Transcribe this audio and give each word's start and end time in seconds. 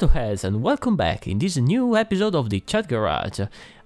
Petrolheads, 0.00 0.44
and 0.44 0.62
welcome 0.62 0.96
back 0.96 1.26
in 1.26 1.38
this 1.38 1.58
new 1.58 1.94
episode 1.94 2.34
of 2.34 2.48
the 2.48 2.60
Chat 2.60 2.88
Garage, 2.88 3.38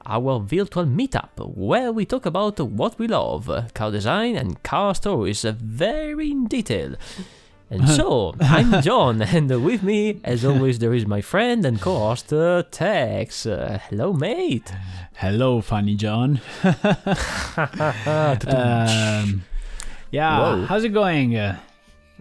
our 0.06 0.38
virtual 0.38 0.84
meetup 0.84 1.56
where 1.56 1.90
we 1.90 2.06
talk 2.06 2.24
about 2.24 2.60
what 2.60 2.96
we 3.00 3.08
love, 3.08 3.50
car 3.74 3.90
design 3.90 4.36
and 4.36 4.62
car 4.62 4.94
stories, 4.94 5.42
very 5.42 6.30
in 6.30 6.46
detail. 6.46 6.94
And 7.68 7.88
so, 7.98 8.36
I'm 8.40 8.80
John, 8.80 9.22
and 9.22 9.64
with 9.64 9.82
me, 9.82 10.20
as 10.22 10.44
always, 10.44 10.78
there 10.78 10.94
is 10.94 11.04
my 11.04 11.20
friend 11.20 11.66
and 11.66 11.80
co 11.80 11.98
host, 11.98 12.32
uh, 12.32 12.62
Tex. 12.70 13.44
Uh, 13.44 13.80
hello, 13.90 14.12
mate. 14.12 14.72
Hello, 15.14 15.60
funny 15.62 15.96
John. 15.96 16.40
um, 16.62 16.74
yeah, 20.12 20.38
Whoa. 20.38 20.66
how's 20.66 20.84
it 20.84 20.90
going? 20.90 21.36
Uh, 21.36 21.58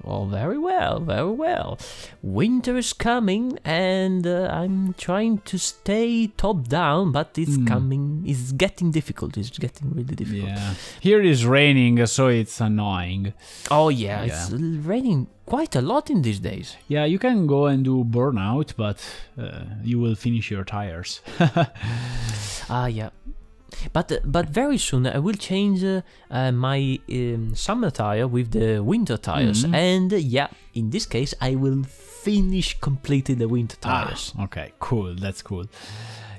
Well, 0.02 0.26
very 0.26 0.58
well, 0.58 1.00
very 1.00 1.32
well. 1.32 1.78
Winter 2.22 2.76
is 2.78 2.94
coming, 2.94 3.60
and 3.64 4.26
uh, 4.26 4.50
I'm 4.52 4.94
trying 4.96 5.38
to 5.46 5.58
stay 5.60 6.28
top 6.36 6.68
down, 6.68 7.12
but 7.12 7.38
it's 7.38 7.56
Hmm. 7.56 7.68
coming. 7.68 8.24
It's 8.26 8.52
getting 8.54 8.92
difficult. 8.92 9.38
It's 9.38 9.58
getting 9.58 9.92
really 9.92 10.16
difficult. 10.16 10.50
yeah, 10.50 10.74
here 11.00 11.22
is 11.22 11.46
raining, 11.46 12.04
so 12.08 12.28
it's 12.28 12.60
annoying. 12.60 13.34
Oh 13.70 13.90
yeah, 13.90 14.23
it's 14.23 14.52
raining 14.52 15.28
quite 15.45 15.76
a 15.76 15.82
lot 15.82 16.10
in 16.10 16.22
these 16.23 16.39
days. 16.39 16.76
Yeah, 16.88 17.06
you 17.06 17.20
can 17.20 17.45
go 17.48 17.67
and 17.67 17.84
do 17.86 18.04
burnout, 18.04 18.73
but 18.76 18.98
uh, 19.38 19.66
you 19.84 20.00
will 20.00 20.16
finish 20.16 20.50
your 20.52 20.64
tires. 20.66 21.22
Ah 22.70 22.88
yeah. 22.88 23.10
But 23.94 24.12
uh, 24.12 24.18
but 24.24 24.50
very 24.50 24.78
soon 24.78 25.06
I 25.08 25.20
will 25.20 25.36
change 25.50 25.84
uh, 25.84 26.02
uh, 26.32 26.52
my 26.52 27.00
um, 27.12 27.56
summer 27.56 27.92
tire 27.92 28.28
with 28.28 28.52
the 28.52 28.80
winter 28.84 29.18
tires, 29.18 29.66
Mhm. 29.66 29.74
and 29.76 30.12
yeah, 30.12 30.48
in 30.74 30.90
this 30.90 31.06
case 31.06 31.34
I 31.42 31.56
will 31.56 31.84
finish 32.24 32.80
completely 32.80 33.36
the 33.36 33.48
winter 33.48 33.78
Ah, 33.84 34.06
tires. 34.06 34.34
okay, 34.46 34.72
cool. 34.80 35.16
That's 35.16 35.42
cool. 35.42 35.66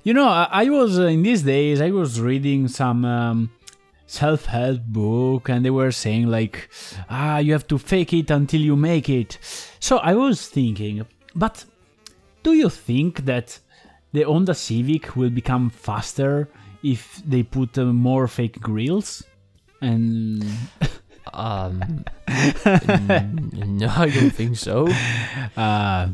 You 0.02 0.12
know, 0.14 0.28
I, 0.28 0.68
was 0.68 0.98
uh, 0.98 1.04
in 1.06 1.22
these 1.22 1.42
days. 1.42 1.80
I 1.80 1.90
was 1.90 2.20
reading 2.20 2.68
some 2.68 3.04
um, 3.04 3.50
self-help 4.06 4.80
book, 4.86 5.48
and 5.48 5.64
they 5.64 5.70
were 5.70 5.92
saying 5.92 6.26
like, 6.26 6.68
ah, 7.08 7.38
you 7.38 7.52
have 7.52 7.66
to 7.68 7.78
fake 7.78 8.12
it 8.12 8.30
until 8.30 8.60
you 8.60 8.76
make 8.76 9.08
it. 9.08 9.38
So 9.80 9.98
I 9.98 10.14
was 10.14 10.46
thinking, 10.48 11.06
but 11.34 11.64
do 12.42 12.52
you 12.52 12.68
think 12.68 13.24
that 13.24 13.58
the 14.12 14.22
Honda 14.22 14.54
Civic 14.54 15.16
will 15.16 15.30
become 15.30 15.70
faster 15.70 16.48
if 16.84 17.20
they 17.26 17.42
put 17.42 17.76
uh, 17.78 17.86
more 17.86 18.28
fake 18.28 18.60
grills? 18.60 19.24
And 19.80 20.44
Um, 21.32 22.04
no, 22.28 23.88
I 23.88 24.10
don't 24.10 24.30
think 24.30 24.56
so. 24.56 24.88
uh, 25.56 26.08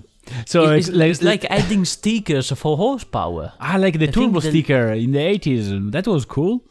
so 0.46 0.72
it's, 0.72 0.88
it's, 0.88 0.96
like, 0.96 1.10
it's 1.10 1.22
like 1.22 1.44
adding 1.46 1.84
stickers 1.84 2.50
for 2.52 2.76
horsepower. 2.76 3.52
I 3.60 3.76
like 3.76 3.98
the 3.98 4.08
I 4.08 4.12
turbo 4.12 4.40
the- 4.40 4.48
sticker 4.48 4.92
in 4.92 5.12
the 5.12 5.18
80s. 5.18 5.92
That 5.92 6.06
was 6.06 6.24
cool. 6.24 6.64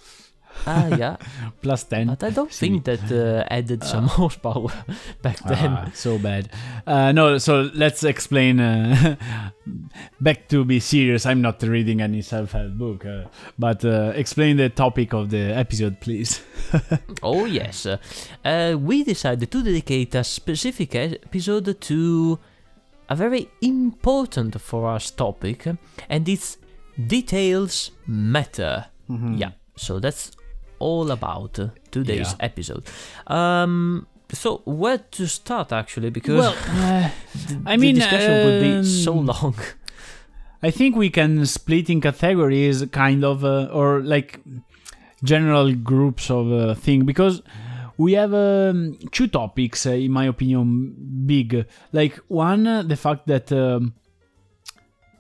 Ah, 0.68 0.88
yeah, 0.96 1.18
Plus 1.62 1.84
10. 1.84 2.08
but 2.08 2.24
I 2.24 2.30
don't 2.30 2.52
think 2.52 2.84
that 2.86 3.12
uh, 3.12 3.46
added 3.50 3.84
some 3.84 4.08
horsepower 4.08 4.72
back 5.22 5.40
then. 5.48 5.72
Ah, 5.72 5.92
so 5.94 6.18
bad. 6.18 6.50
Uh, 6.86 7.12
no, 7.12 7.38
so 7.38 7.70
let's 7.74 8.04
explain. 8.04 8.60
Uh, 8.60 9.16
back 10.22 10.48
to 10.50 10.64
be 10.66 10.80
serious. 10.80 11.26
I'm 11.26 11.42
not 11.42 11.62
reading 11.64 12.02
any 12.02 12.22
self-help 12.22 12.74
book, 12.78 13.06
uh, 13.06 13.26
but 13.58 13.84
uh, 13.86 14.12
explain 14.16 14.58
the 14.58 14.70
topic 14.70 15.14
of 15.14 15.30
the 15.30 15.54
episode, 15.56 16.00
please. 16.00 16.42
Oh 17.24 17.46
yes, 17.46 17.86
uh, 17.86 18.76
we 18.80 19.04
decided 19.04 19.52
to 19.52 19.64
dedicate 19.64 20.16
a 20.16 20.24
specific 20.24 20.96
episode 20.96 21.80
to 21.82 22.40
a 23.10 23.16
very 23.16 23.50
important 23.62 24.60
for 24.62 24.88
us 24.90 25.12
topic, 25.12 25.68
and 26.10 26.30
it's 26.30 26.58
details 27.08 27.92
matter. 28.08 28.86
Yeah, 29.10 29.52
so 29.76 30.00
that's 30.00 30.32
all 30.80 31.12
about 31.12 31.60
today's 31.92 32.32
Yeah. 32.40 32.46
episode. 32.46 32.84
Um, 33.28 34.08
so 34.32 34.62
where 34.66 34.98
to 34.98 35.28
start 35.28 35.72
actually? 35.72 36.10
Because 36.10 36.38
well, 36.38 36.54
uh, 36.68 37.10
the, 37.48 37.62
I 37.66 37.76
the 37.78 37.82
mean, 37.82 37.96
discussion 37.96 38.44
would 38.46 38.60
be 38.60 38.84
so 38.84 39.18
um, 39.20 39.26
long. 39.26 39.56
I 40.62 40.72
think 40.72 40.96
we 40.96 41.10
can 41.10 41.46
split 41.46 41.90
in 41.90 42.02
categories, 42.02 42.84
kind 42.92 43.24
of, 43.24 43.46
uh, 43.46 43.70
or 43.72 44.02
like 44.02 44.40
general 45.24 45.74
groups 45.74 46.30
of 46.30 46.52
uh, 46.52 46.74
thing 46.76 47.06
because 47.06 47.42
we 47.98 48.14
have 48.14 48.34
um, 48.34 48.98
two 49.12 49.28
topics, 49.28 49.86
uh, 49.86 49.92
in 49.92 50.12
my 50.12 50.26
opinion, 50.26 50.96
big. 51.26 51.66
Like 51.94 52.16
one, 52.28 52.68
uh, 52.68 52.84
the 52.84 52.96
fact 52.98 53.28
that 53.28 53.52
um, 53.52 53.94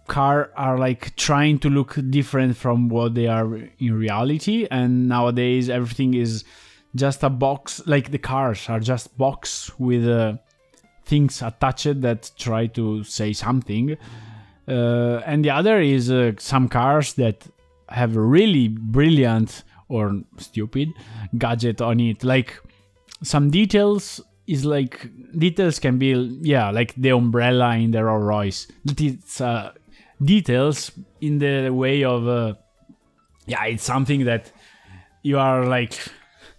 car 0.09 0.51
are 0.57 0.77
like 0.77 1.15
trying 1.15 1.59
to 1.59 1.69
look 1.69 1.97
different 2.09 2.57
from 2.57 2.89
what 2.89 3.13
they 3.13 3.27
are 3.27 3.55
in 3.79 3.93
reality, 3.93 4.67
and 4.69 5.07
nowadays 5.07 5.69
everything 5.69 6.13
is 6.13 6.43
just 6.95 7.23
a 7.23 7.29
box. 7.29 7.81
Like 7.85 8.11
the 8.11 8.17
cars 8.17 8.67
are 8.67 8.79
just 8.79 9.17
box 9.17 9.71
with 9.79 10.07
uh, 10.07 10.33
things 11.05 11.41
attached 11.41 12.01
that 12.01 12.31
try 12.37 12.67
to 12.67 13.03
say 13.03 13.33
something. 13.33 13.97
Uh, 14.67 15.21
and 15.25 15.43
the 15.45 15.49
other 15.49 15.79
is 15.79 16.11
uh, 16.11 16.33
some 16.37 16.67
cars 16.67 17.13
that 17.13 17.47
have 17.89 18.15
really 18.15 18.67
brilliant 18.67 19.63
or 19.87 20.21
stupid 20.37 20.89
gadget 21.37 21.81
on 21.81 21.99
it 21.99 22.23
like 22.23 22.61
some 23.23 23.49
details 23.49 24.21
is 24.47 24.65
like 24.65 25.09
details 25.37 25.79
can 25.79 25.97
be 25.97 26.11
yeah 26.41 26.69
like 26.71 26.93
the 26.95 27.09
umbrella 27.09 27.75
in 27.75 27.91
the 27.91 28.03
Rolls 28.03 28.23
Royce 28.23 28.67
that 28.85 29.01
it's 29.01 29.41
uh, 29.41 29.71
details 30.24 30.91
in 31.22 31.40
the 31.40 31.69
way 31.69 32.03
of 32.03 32.28
uh, 32.28 32.53
yeah 33.46 33.66
it's 33.66 33.84
something 33.84 34.25
that 34.25 34.52
you 35.24 35.38
are 35.40 35.66
like 35.66 35.94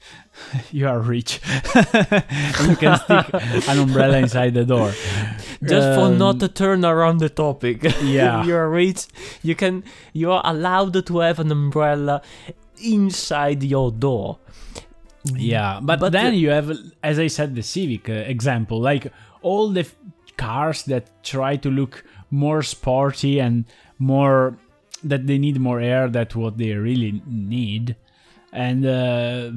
you 0.73 0.89
are 0.89 0.99
rich 0.99 1.41
you 2.69 2.77
can 2.77 2.97
stick 2.99 3.27
an 3.69 3.79
umbrella 3.79 4.19
inside 4.19 4.55
the 4.55 4.65
door 4.65 4.93
Just 5.63 5.89
for 5.99 6.07
Um, 6.09 6.17
not 6.19 6.41
to 6.41 6.49
turn 6.49 6.85
around 6.87 7.19
the 7.21 7.29
topic. 7.29 7.83
Yeah. 8.03 8.45
you're 8.49 8.71
rich. 8.71 9.05
You 9.43 9.55
can. 9.55 9.85
You 10.15 10.33
are 10.33 10.41
allowed 10.43 10.97
to 11.07 11.19
have 11.21 11.39
an 11.39 11.51
umbrella 11.53 12.23
inside 12.83 13.63
your 13.63 13.93
door. 13.93 14.39
Yeah, 15.37 15.81
but, 15.83 16.01
But 16.01 16.13
then 16.13 16.33
the- 16.33 16.39
you 16.41 16.49
have, 16.49 16.73
as 17.05 17.19
I 17.19 17.29
said, 17.29 17.55
the 17.55 17.63
Civic 17.63 18.09
uh, 18.09 18.25
example. 18.25 18.81
Like 18.81 19.13
all 19.43 19.69
the 19.69 19.81
f- 19.85 19.95
cars 20.39 20.85
that 20.85 21.05
try 21.23 21.57
to 21.57 21.69
look 21.69 22.05
more 22.31 22.63
sporty 22.63 23.41
and 23.41 23.65
more 23.99 24.57
that 25.03 25.27
they 25.27 25.39
need 25.39 25.59
more 25.59 25.81
air 25.81 26.09
than 26.09 26.27
what 26.35 26.59
they 26.59 26.73
really 26.75 27.23
need, 27.27 27.97
and 28.53 28.85
uh, 28.87 29.51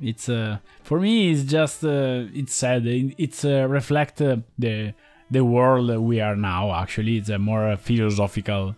it's 0.00 0.28
uh, 0.28 0.58
for 0.82 1.00
me 1.00 1.30
it's 1.30 1.44
just 1.44 1.84
uh, 1.84 2.24
it's 2.34 2.54
sad. 2.54 2.82
It's 2.86 3.44
uh, 3.44 3.66
reflect 3.68 4.20
uh, 4.20 4.38
the 4.58 4.94
the 5.30 5.44
world 5.44 5.90
we 5.98 6.20
are 6.20 6.36
now. 6.36 6.74
Actually, 6.74 7.16
it's 7.16 7.28
a 7.28 7.38
more 7.38 7.68
uh, 7.68 7.76
philosophical 7.76 8.74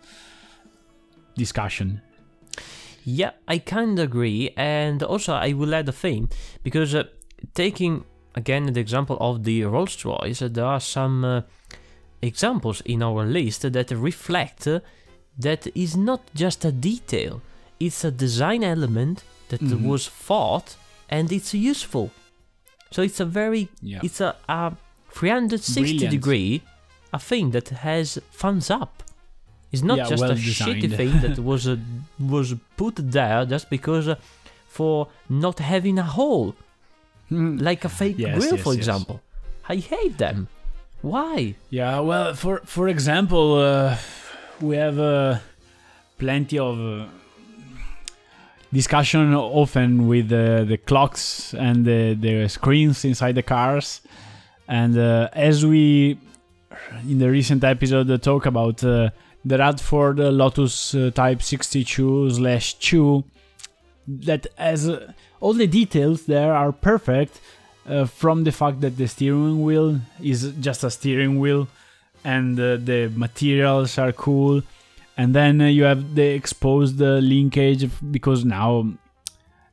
discussion. 1.36 2.02
Yeah, 3.04 3.30
I 3.48 3.58
kind 3.58 3.98
of 3.98 4.04
agree. 4.04 4.52
And 4.56 5.02
also, 5.02 5.32
I 5.34 5.52
will 5.52 5.74
add 5.74 5.88
a 5.88 5.92
thing 5.92 6.28
because 6.62 6.94
uh, 6.94 7.04
taking 7.54 8.04
again 8.34 8.72
the 8.72 8.80
example 8.80 9.16
of 9.20 9.44
the 9.44 9.64
Rolls 9.64 10.04
Royce, 10.04 10.40
there 10.40 10.64
are 10.64 10.80
some 10.80 11.24
uh, 11.24 11.42
examples 12.22 12.80
in 12.82 13.02
our 13.02 13.24
list 13.24 13.62
that 13.72 13.90
reflect 13.90 14.68
that 15.38 15.66
is 15.74 15.96
not 15.96 16.20
just 16.34 16.64
a 16.64 16.72
detail; 16.72 17.40
it's 17.78 18.04
a 18.04 18.10
design 18.10 18.62
element 18.62 19.22
that 19.48 19.60
Mhm. 19.60 19.82
was 19.86 20.08
thought 20.08 20.76
and 21.08 21.32
it's 21.32 21.52
useful. 21.54 22.10
So 22.90 23.02
it's 23.02 23.20
a 23.20 23.24
very 23.24 23.68
Yeah. 23.82 24.00
it's 24.02 24.20
a, 24.20 24.36
a 24.48 24.72
360 25.12 25.80
Brilliant. 25.82 26.10
degree 26.10 26.62
a 27.12 27.18
thing 27.18 27.50
that 27.50 27.68
has 27.70 28.18
thumbs 28.40 28.70
up 28.70 29.02
it's 29.72 29.82
not 29.82 29.98
Yeah, 29.98 30.08
just 30.12 30.20
well 30.22 30.32
a 30.32 30.34
shitty 30.36 30.88
thing 30.96 31.12
that 31.24 31.38
was 31.50 31.66
uh, 31.66 31.76
was 32.18 32.54
put 32.76 32.94
there 33.18 33.44
just 33.46 33.66
because 33.70 34.06
uh, 34.08 34.14
for 34.68 35.08
not 35.28 35.58
having 35.58 35.98
a 35.98 36.08
hole 36.18 36.54
like 37.68 37.84
a 37.84 37.88
fake 37.88 38.18
Yes, 38.18 38.36
grill 38.38 38.54
yes, 38.56 38.62
for 38.66 38.72
yes. 38.74 38.78
example 38.80 39.20
i 39.68 39.76
hate 39.76 40.16
them 40.18 40.48
why? 41.02 41.54
Yeah, 41.70 42.00
well, 42.00 42.34
for 42.34 42.60
for 42.64 42.88
example, 42.88 43.54
uh, 43.54 43.96
we 44.60 44.76
have 44.76 44.98
uh, 44.98 45.38
plenty 46.18 46.58
of 46.58 46.78
uh, 46.78 47.06
discussion 48.72 49.34
often 49.34 50.06
with 50.06 50.28
the 50.28 50.78
clocks 50.86 51.54
and 51.54 51.84
the, 51.84 52.14
the 52.14 52.48
screens 52.48 53.04
inside 53.04 53.34
the 53.34 53.42
cars, 53.42 54.02
and 54.68 54.96
uh, 54.98 55.28
as 55.32 55.64
we 55.64 56.18
in 57.08 57.18
the 57.18 57.30
recent 57.30 57.64
episode 57.64 58.22
talk 58.22 58.46
about 58.46 58.82
uh, 58.84 59.10
the 59.44 59.58
Radford 59.58 60.20
uh, 60.20 60.30
Lotus 60.30 60.94
Type 61.14 61.42
62 61.42 62.30
slash 62.30 62.74
2, 62.74 63.24
that 64.06 64.46
as 64.58 64.90
all 65.40 65.54
the 65.54 65.66
details 65.66 66.26
there 66.26 66.54
are 66.54 66.72
perfect 66.72 67.40
uh, 67.88 68.04
from 68.04 68.44
the 68.44 68.52
fact 68.52 68.80
that 68.80 68.96
the 68.96 69.08
steering 69.08 69.62
wheel 69.62 70.00
is 70.22 70.52
just 70.60 70.84
a 70.84 70.90
steering 70.90 71.38
wheel 71.38 71.68
and 72.24 72.58
uh, 72.58 72.76
the 72.76 73.10
materials 73.14 73.98
are 73.98 74.12
cool. 74.12 74.62
And 75.16 75.34
then 75.34 75.60
uh, 75.60 75.66
you 75.66 75.84
have 75.84 76.14
the 76.14 76.26
exposed 76.28 77.00
uh, 77.00 77.18
linkage 77.18 77.90
because 78.10 78.44
now, 78.44 78.92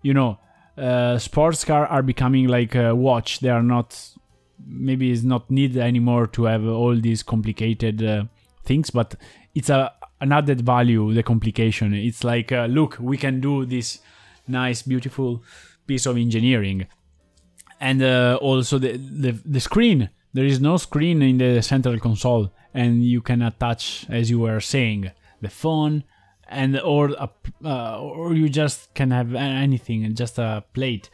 you 0.02 0.14
know, 0.14 0.40
uh, 0.78 1.18
sports 1.18 1.64
car 1.64 1.88
are 1.88 2.04
becoming 2.04 2.48
like 2.48 2.76
a 2.76 2.96
watch. 2.96 3.40
They 3.40 3.50
are 3.50 3.64
not 3.64 4.00
maybe 4.66 5.12
it's 5.12 5.24
not 5.24 5.50
needed 5.50 5.78
anymore 5.78 6.28
to 6.28 6.44
have 6.46 6.66
all 6.66 6.96
these 6.96 7.24
complicated 7.24 8.30
things, 8.66 8.90
but 8.90 9.16
it's 9.56 9.70
a 9.70 9.94
an 10.20 10.32
added 10.32 10.62
value. 10.62 11.14
The 11.14 11.24
complication. 11.24 11.94
It's 11.94 12.24
like 12.24 12.52
look, 12.52 12.98
we 13.00 13.18
can 13.18 13.40
do 13.40 13.66
this 13.66 14.00
nice, 14.48 14.82
beautiful 14.82 15.44
piece 15.88 16.06
of 16.06 16.18
engineering, 16.18 16.88
and 17.80 18.02
uh, 18.02 18.38
also 18.42 18.78
the, 18.78 18.98
the 18.98 19.32
the 19.46 19.60
screen. 19.60 20.10
There 20.34 20.46
is 20.46 20.60
no 20.60 20.78
screen 20.78 21.22
in 21.22 21.38
the 21.38 21.62
central 21.62 22.00
console, 22.00 22.52
and 22.74 23.04
you 23.04 23.22
can 23.22 23.42
attach, 23.42 24.06
as 24.10 24.30
you 24.30 24.40
were 24.40 24.60
saying, 24.60 25.12
the 25.42 25.50
phone 25.50 26.04
and 26.50 26.80
or 26.80 27.12
uh, 27.20 28.00
or 28.00 28.34
you 28.34 28.50
just 28.50 28.94
can 28.94 29.12
have 29.12 29.34
anything 29.36 30.14
just 30.16 30.38
a 30.38 30.64
plate. 30.74 31.10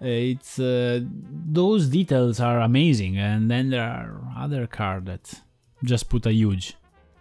It's 0.00 0.58
uh, 0.58 1.00
those 1.02 1.88
details 1.88 2.40
are 2.40 2.60
amazing. 2.60 3.18
And 3.18 3.50
then 3.50 3.70
there 3.70 3.82
are 3.82 4.22
other 4.36 4.66
cars 4.66 5.04
that 5.04 5.42
just 5.84 6.08
put 6.08 6.26
a 6.26 6.32
huge 6.32 6.76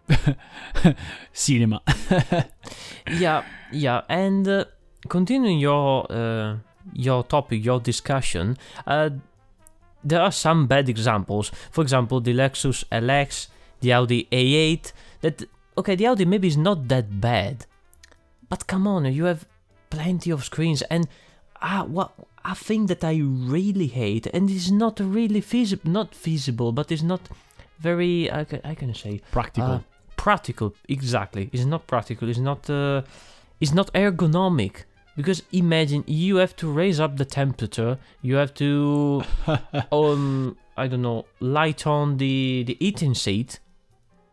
cinema. 1.33 1.81
Yeah, 3.12 3.44
yeah, 3.71 4.01
and 4.07 4.48
uh, 4.48 4.66
continuing 5.07 5.57
your 5.57 6.06
uh, 6.12 6.57
your 6.94 7.24
topic, 7.24 7.64
your 7.64 7.80
discussion, 7.80 8.58
uh, 8.88 9.10
there 10.04 10.22
are 10.22 10.32
some 10.32 10.68
bad 10.68 10.88
examples. 10.90 11.52
For 11.72 11.82
example, 11.82 12.22
the 12.22 12.34
Lexus 12.34 12.84
LX, 12.92 13.48
the 13.82 13.94
Audi 13.94 14.28
A8. 14.32 14.92
That 15.22 15.44
okay, 15.78 15.96
the 15.96 16.08
Audi 16.08 16.26
maybe 16.26 16.48
is 16.48 16.58
not 16.58 16.88
that 16.88 17.20
bad, 17.20 17.66
but 18.50 18.68
come 18.68 18.88
on, 18.88 19.06
you 19.06 19.26
have 19.26 19.46
plenty 19.90 20.32
of 20.32 20.46
screens, 20.46 20.82
and 20.84 21.08
ah, 21.62 21.84
what 21.86 22.14
a 22.46 22.56
thing 22.56 22.86
that 22.86 23.04
I 23.04 23.18
really 23.18 23.88
hate, 23.88 24.28
and 24.28 24.50
it's 24.50 24.72
not 24.72 25.00
really 25.00 25.42
feasible, 25.42 25.90
not 25.92 26.16
feasible, 26.16 26.72
but 26.72 26.92
it's 26.92 27.04
not 27.04 27.22
very. 27.80 28.32
I 28.32 28.46
can, 28.46 28.62
I 28.64 28.76
can 28.76 28.94
say 28.94 29.22
practical 29.32 29.72
uh, 29.72 29.80
practical, 30.20 30.76
exactly. 30.90 31.50
It's 31.54 31.66
not 31.66 31.88
practical. 31.88 32.28
It's 32.30 32.40
not. 32.52 32.70
Uh, 32.70 33.02
it's 33.62 33.74
not 33.74 33.92
ergonomic 33.94 34.84
because 35.16 35.44
imagine 35.52 36.04
you 36.08 36.38
have 36.38 36.56
to 36.58 36.72
raise 36.72 37.00
up 37.00 37.18
the 37.18 37.26
temperature. 37.26 37.98
You 38.22 38.36
have 38.36 38.54
to, 38.56 39.24
um, 39.92 40.58
I 40.78 40.88
don't 40.88 41.02
know, 41.02 41.26
light 41.40 41.86
on 41.86 42.18
the 42.18 42.64
the 42.66 42.78
eating 42.80 43.14
seat, 43.14 43.60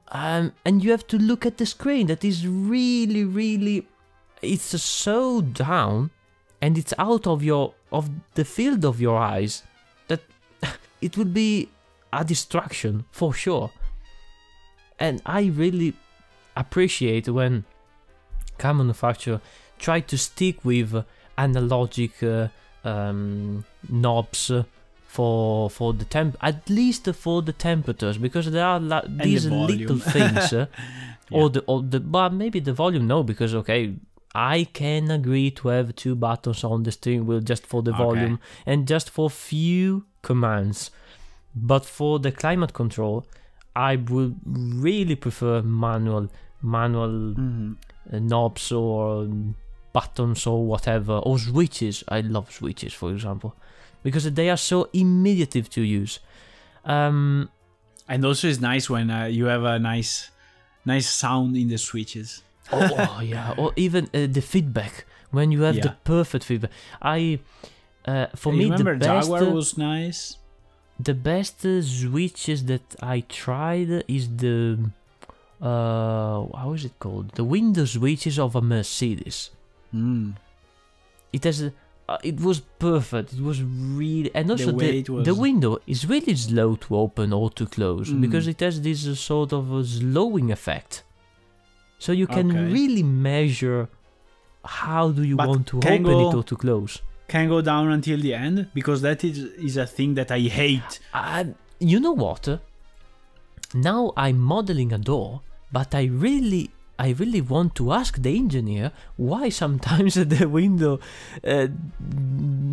um, 0.08 0.52
and 0.64 0.82
you 0.82 0.90
have 0.90 1.06
to 1.08 1.18
look 1.18 1.46
at 1.46 1.58
the 1.58 1.66
screen. 1.66 2.06
That 2.06 2.24
is 2.24 2.46
really, 2.46 3.24
really, 3.24 3.86
it's 4.42 4.80
so 4.82 5.40
down, 5.40 6.10
and 6.60 6.78
it's 6.78 6.94
out 6.98 7.26
of 7.26 7.42
your 7.42 7.74
of 7.90 8.10
the 8.34 8.44
field 8.44 8.84
of 8.84 9.00
your 9.00 9.16
eyes 9.18 9.62
that 10.08 10.20
it 11.00 11.16
would 11.16 11.32
be 11.34 11.68
a 12.12 12.24
distraction 12.24 13.04
for 13.10 13.32
sure 13.32 13.70
and 14.98 15.20
I 15.26 15.46
really 15.46 15.94
appreciate 16.56 17.28
when 17.28 17.64
car 18.58 18.74
manufacturer 18.74 19.40
try 19.78 20.00
to 20.00 20.16
stick 20.18 20.64
with 20.64 21.04
analogic 21.38 22.22
uh, 22.22 22.48
um, 22.88 23.64
knobs 23.88 24.50
for 25.06 25.70
for 25.70 25.92
the 25.94 26.04
temp 26.04 26.36
at 26.40 26.68
least 26.68 27.06
for 27.14 27.42
the 27.42 27.52
temperatures 27.52 28.18
because 28.18 28.50
there 28.50 28.64
are 28.64 28.80
la- 28.80 29.02
these 29.06 29.46
volume. 29.46 29.78
little 29.78 29.98
things 30.16 30.52
uh, 30.52 30.66
Yeah. 31.30 31.38
or 31.40 31.50
the 31.50 31.60
or 31.66 31.82
the 31.82 31.98
but 32.00 32.32
maybe 32.32 32.60
the 32.60 32.72
volume 32.72 33.06
no 33.06 33.22
because 33.22 33.54
okay 33.54 33.94
I 34.34 34.64
can 34.72 35.10
agree 35.10 35.50
to 35.52 35.68
have 35.68 35.96
two 35.96 36.14
buttons 36.14 36.62
on 36.64 36.82
the 36.84 36.92
steering 36.92 37.26
wheel 37.26 37.40
just 37.40 37.66
for 37.66 37.82
the 37.82 37.92
Okay. 37.92 38.02
volume 38.04 38.38
and 38.66 38.86
just 38.86 39.10
for 39.10 39.28
few 39.30 40.04
commands 40.22 40.90
but 41.54 41.84
for 41.86 42.18
the 42.18 42.30
climate 42.30 42.72
control 42.74 43.26
I 43.74 43.96
would 43.96 44.36
really 44.44 45.16
prefer 45.16 45.62
manual 45.62 46.28
manual 46.62 47.34
Mhm. 47.34 47.76
uh, 48.12 48.18
knobs 48.18 48.70
or 48.72 49.28
buttons 49.96 50.40
or 50.46 50.58
whatever 50.72 51.14
or 51.28 51.38
switches. 51.38 51.94
I 52.16 52.20
love 52.36 52.46
switches, 52.60 52.92
for 53.00 53.08
example, 53.16 53.50
because 54.06 54.24
they 54.38 54.48
are 54.54 54.62
so 54.72 54.78
immediate 54.92 55.70
to 55.76 55.82
use. 56.00 56.14
Um, 56.84 57.48
and 58.12 58.20
also 58.28 58.44
it's 58.48 58.60
nice 58.72 58.86
when 58.94 59.06
uh, 59.10 59.24
you 59.38 59.46
have 59.54 59.64
a 59.64 59.78
nice 59.92 60.12
nice 60.84 61.08
sound 61.22 61.56
in 61.56 61.66
the 61.68 61.78
switches 61.90 62.28
oh, 62.72 62.88
oh, 62.98 63.20
yeah, 63.32 63.60
or 63.60 63.68
even 63.76 64.04
uh, 64.14 64.26
the 64.36 64.44
feedback 64.52 65.04
when 65.36 65.50
you 65.54 65.62
have 65.62 65.76
the 65.86 65.94
perfect 66.14 66.44
feedback. 66.48 66.72
I 67.02 67.38
uh, 68.06 68.26
for 68.42 68.52
me 68.52 68.64
remember 68.64 68.94
the 68.98 69.06
best 69.06 69.28
jaguar 69.28 69.42
uh, 69.50 69.58
was 69.60 69.70
nice 69.78 70.20
the 71.08 71.14
best 71.30 71.56
uh, 71.64 71.82
switches 71.82 72.58
that 72.70 72.86
I 73.02 73.16
tried 73.42 73.90
is 74.16 74.24
the 74.44 74.90
uh 75.68 76.38
how 76.60 76.70
is 76.76 76.84
it 76.84 76.96
called 77.04 77.26
the 77.40 77.46
window 77.56 77.86
switches 77.86 78.36
of 78.38 78.50
a 78.54 78.62
Mercedes. 78.74 79.38
Mm. 79.94 80.34
It 81.32 81.44
has 81.44 81.62
a, 81.62 81.72
uh, 82.08 82.18
it 82.22 82.40
was 82.40 82.60
perfect. 82.78 83.32
It 83.32 83.40
was 83.40 83.62
really 83.62 84.30
and 84.34 84.50
also 84.50 84.72
the 84.72 85.04
was- 85.08 85.24
the 85.26 85.34
window 85.34 85.78
is 85.86 86.06
really 86.08 86.34
slow 86.36 86.76
to 86.76 86.96
open 86.96 87.32
or 87.32 87.50
to 87.50 87.66
close 87.66 88.08
Mm. 88.10 88.20
because 88.20 88.46
it 88.48 88.60
has 88.60 88.80
this 88.82 89.06
uh, 89.06 89.14
sort 89.14 89.52
of 89.52 89.72
a 89.72 89.84
slowing 89.84 90.50
effect. 90.52 91.02
So 91.98 92.12
you 92.12 92.26
can 92.26 92.50
Okay. 92.50 92.72
really 92.78 93.02
measure 93.02 93.88
how 94.64 95.10
do 95.10 95.22
you 95.22 95.36
But 95.36 95.48
want 95.48 95.66
to 95.68 95.76
open 95.78 96.06
it 96.06 96.34
or 96.34 96.42
to 96.44 96.56
close. 96.56 96.92
can 97.28 97.48
go 97.48 97.60
down 97.60 97.90
until 97.90 98.18
the 98.20 98.34
end 98.34 98.68
because 98.74 99.00
that 99.02 99.24
is 99.24 99.38
is 99.68 99.76
a 99.76 99.86
thing 99.86 100.14
that 100.14 100.30
I 100.30 100.40
hate. 100.62 100.92
Uh, 101.12 101.44
you 101.80 101.98
know 102.04 102.12
what? 102.24 102.42
Now 103.74 104.12
I'm 104.16 104.38
modeling 104.38 104.92
a 104.92 104.98
door, 104.98 105.40
but 105.72 105.94
I 105.94 106.04
really, 106.04 106.70
I 106.98 107.10
really 107.18 107.40
want 107.42 107.74
to 107.76 107.92
ask 107.92 108.16
the 108.22 108.36
engineer 108.36 108.92
why 109.16 109.50
sometimes 109.50 110.14
the 110.36 110.46
window 110.48 110.98
uh, 111.44 111.68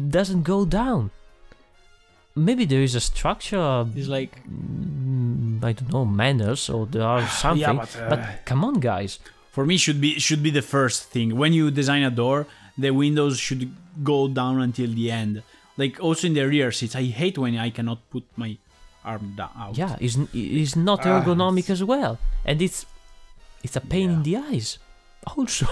doesn't 0.09 0.43
go 0.43 0.65
down. 0.65 1.11
Maybe 2.35 2.65
there 2.65 2.81
is 2.81 2.95
a 2.95 2.99
structure. 2.99 3.85
It's 3.95 4.07
like 4.07 4.41
mm, 4.47 5.63
I 5.63 5.73
don't 5.73 5.91
know 5.93 6.05
manners, 6.05 6.69
or 6.69 6.85
there 6.87 7.03
are 7.03 7.27
something. 7.27 7.59
yeah, 7.61 7.73
but, 7.73 7.95
uh, 8.01 8.09
but 8.09 8.19
come 8.45 8.63
on, 8.65 8.79
guys. 8.79 9.19
for 9.53 9.65
me 9.69 9.77
should 9.77 10.01
be 10.01 10.17
should 10.17 10.41
be 10.41 10.49
the 10.49 10.63
first 10.65 11.11
thing 11.13 11.37
when 11.37 11.53
you 11.53 11.69
design 11.69 12.01
a 12.03 12.09
door. 12.09 12.47
The 12.75 12.89
windows 12.89 13.37
should 13.37 13.69
go 14.03 14.27
down 14.27 14.61
until 14.61 14.89
the 14.89 15.11
end. 15.11 15.43
Like 15.77 16.01
also 16.01 16.25
in 16.25 16.33
the 16.33 16.47
rear 16.47 16.71
seats, 16.71 16.95
I 16.95 17.03
hate 17.03 17.37
when 17.37 17.53
I 17.57 17.69
cannot 17.69 17.99
put 18.09 18.23
my 18.35 18.57
arm 19.05 19.33
down. 19.37 19.51
Out. 19.55 19.77
Yeah, 19.77 19.95
it's, 20.01 20.17
n- 20.17 20.29
it's 20.33 20.75
not 20.75 21.05
Ah, 21.05 21.21
ergonomic 21.21 21.69
as 21.69 21.83
well, 21.83 22.17
and 22.45 22.61
it's 22.61 22.85
it's 23.63 23.75
a 23.75 23.81
pain 23.81 24.09
in 24.11 24.23
the 24.23 24.37
eyes. 24.37 24.77
Also, 25.37 25.65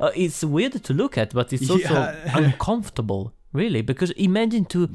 uh, 0.00 0.10
it's 0.16 0.42
weird 0.42 0.82
to 0.82 0.92
look 0.92 1.16
at, 1.16 1.32
but 1.32 1.52
it's 1.52 1.70
also 1.70 1.94
Yeah. 1.94 2.36
uncomfortable, 2.42 3.32
really. 3.52 3.82
Because 3.82 4.10
imagine 4.16 4.64
to 4.74 4.88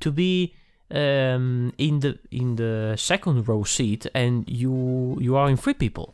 to 0.00 0.10
be 0.10 0.52
um, 0.90 1.72
in 1.78 2.00
the 2.00 2.18
in 2.32 2.56
the 2.56 2.96
second 2.96 3.46
row 3.48 3.62
seat 3.62 4.06
and 4.14 4.44
you 4.48 5.16
you 5.20 5.36
are 5.36 5.48
in 5.48 5.56
three 5.56 5.74
people, 5.74 6.12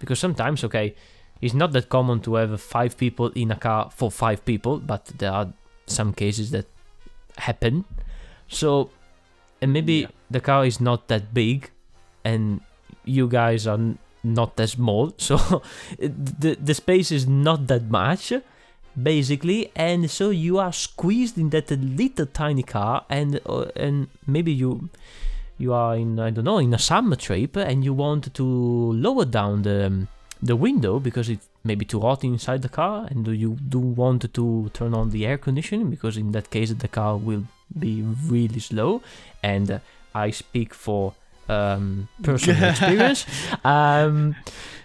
because 0.00 0.18
sometimes 0.20 0.62
okay, 0.64 0.94
it's 1.40 1.54
not 1.54 1.72
that 1.72 1.88
common 1.88 2.20
to 2.20 2.34
have 2.34 2.60
five 2.60 2.94
people 2.98 3.28
in 3.34 3.50
a 3.50 3.56
car 3.56 3.88
for 3.90 4.10
five 4.10 4.44
people, 4.44 4.78
but 4.80 5.06
there 5.16 5.32
are 5.32 5.48
some 5.86 6.12
cases 6.12 6.50
that 6.50 6.66
happen. 7.38 7.84
So, 8.48 8.90
and 9.62 9.72
maybe 9.72 9.92
Yeah. 9.92 10.08
the 10.30 10.40
car 10.40 10.66
is 10.66 10.78
not 10.78 11.08
that 11.08 11.32
big, 11.32 11.70
and 12.22 12.60
you 13.06 13.28
guys 13.28 13.66
are 13.66 13.78
not 14.22 14.56
that 14.56 14.68
small, 14.68 15.14
so 15.16 15.62
the 15.98 16.56
the 16.60 16.74
space 16.74 17.10
is 17.10 17.26
not 17.26 17.66
that 17.68 17.90
much, 17.90 18.32
basically, 19.00 19.70
and 19.74 20.10
so 20.10 20.30
you 20.30 20.58
are 20.58 20.72
squeezed 20.72 21.38
in 21.38 21.50
that 21.50 21.70
little 21.70 22.26
tiny 22.26 22.62
car, 22.62 23.04
and 23.08 23.40
uh, 23.46 23.66
and 23.76 24.08
maybe 24.26 24.52
you 24.52 24.88
you 25.58 25.72
are 25.72 25.96
in 25.96 26.18
I 26.18 26.30
don't 26.30 26.44
know 26.44 26.58
in 26.58 26.74
a 26.74 26.78
summer 26.78 27.16
trip, 27.16 27.56
and 27.56 27.84
you 27.84 27.94
want 27.94 28.34
to 28.34 28.44
lower 28.44 29.24
down 29.24 29.62
the 29.62 30.06
the 30.42 30.56
window 30.56 30.98
because 30.98 31.28
it's 31.28 31.46
maybe 31.62 31.84
too 31.84 32.00
hot 32.00 32.24
inside 32.24 32.62
the 32.62 32.68
car, 32.68 33.06
and 33.10 33.26
you 33.26 33.56
do 33.68 33.78
want 33.78 34.32
to 34.32 34.70
turn 34.72 34.94
on 34.94 35.10
the 35.10 35.26
air 35.26 35.38
conditioning 35.38 35.90
because 35.90 36.16
in 36.16 36.32
that 36.32 36.50
case 36.50 36.72
the 36.72 36.88
car 36.88 37.16
will 37.16 37.44
be 37.78 38.02
really 38.02 38.60
slow, 38.60 39.02
and 39.42 39.80
I 40.14 40.30
speak 40.30 40.74
for 40.74 41.14
um, 41.50 42.08
personal 42.22 42.62
experience. 42.70 43.26
Um, 43.64 44.34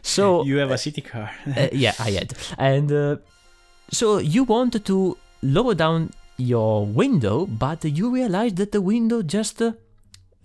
so 0.01 0.43
you 0.43 0.57
have 0.57 0.72
a 0.72 0.77
city 0.77 1.01
car. 1.01 1.31
uh, 1.57 1.67
yeah, 1.72 1.93
I 2.00 2.12
had. 2.12 2.34
And 2.57 2.91
uh, 2.91 3.17
so 3.91 4.17
you 4.19 4.43
wanted 4.43 4.86
to 4.86 5.17
lower 5.41 5.75
down 5.75 6.12
your 6.38 6.86
window, 6.86 7.45
but 7.45 7.86
you 7.86 8.12
realized 8.13 8.55
that 8.57 8.72
the 8.72 8.81
window 8.81 9.22
just 9.22 9.62
uh, 9.62 9.74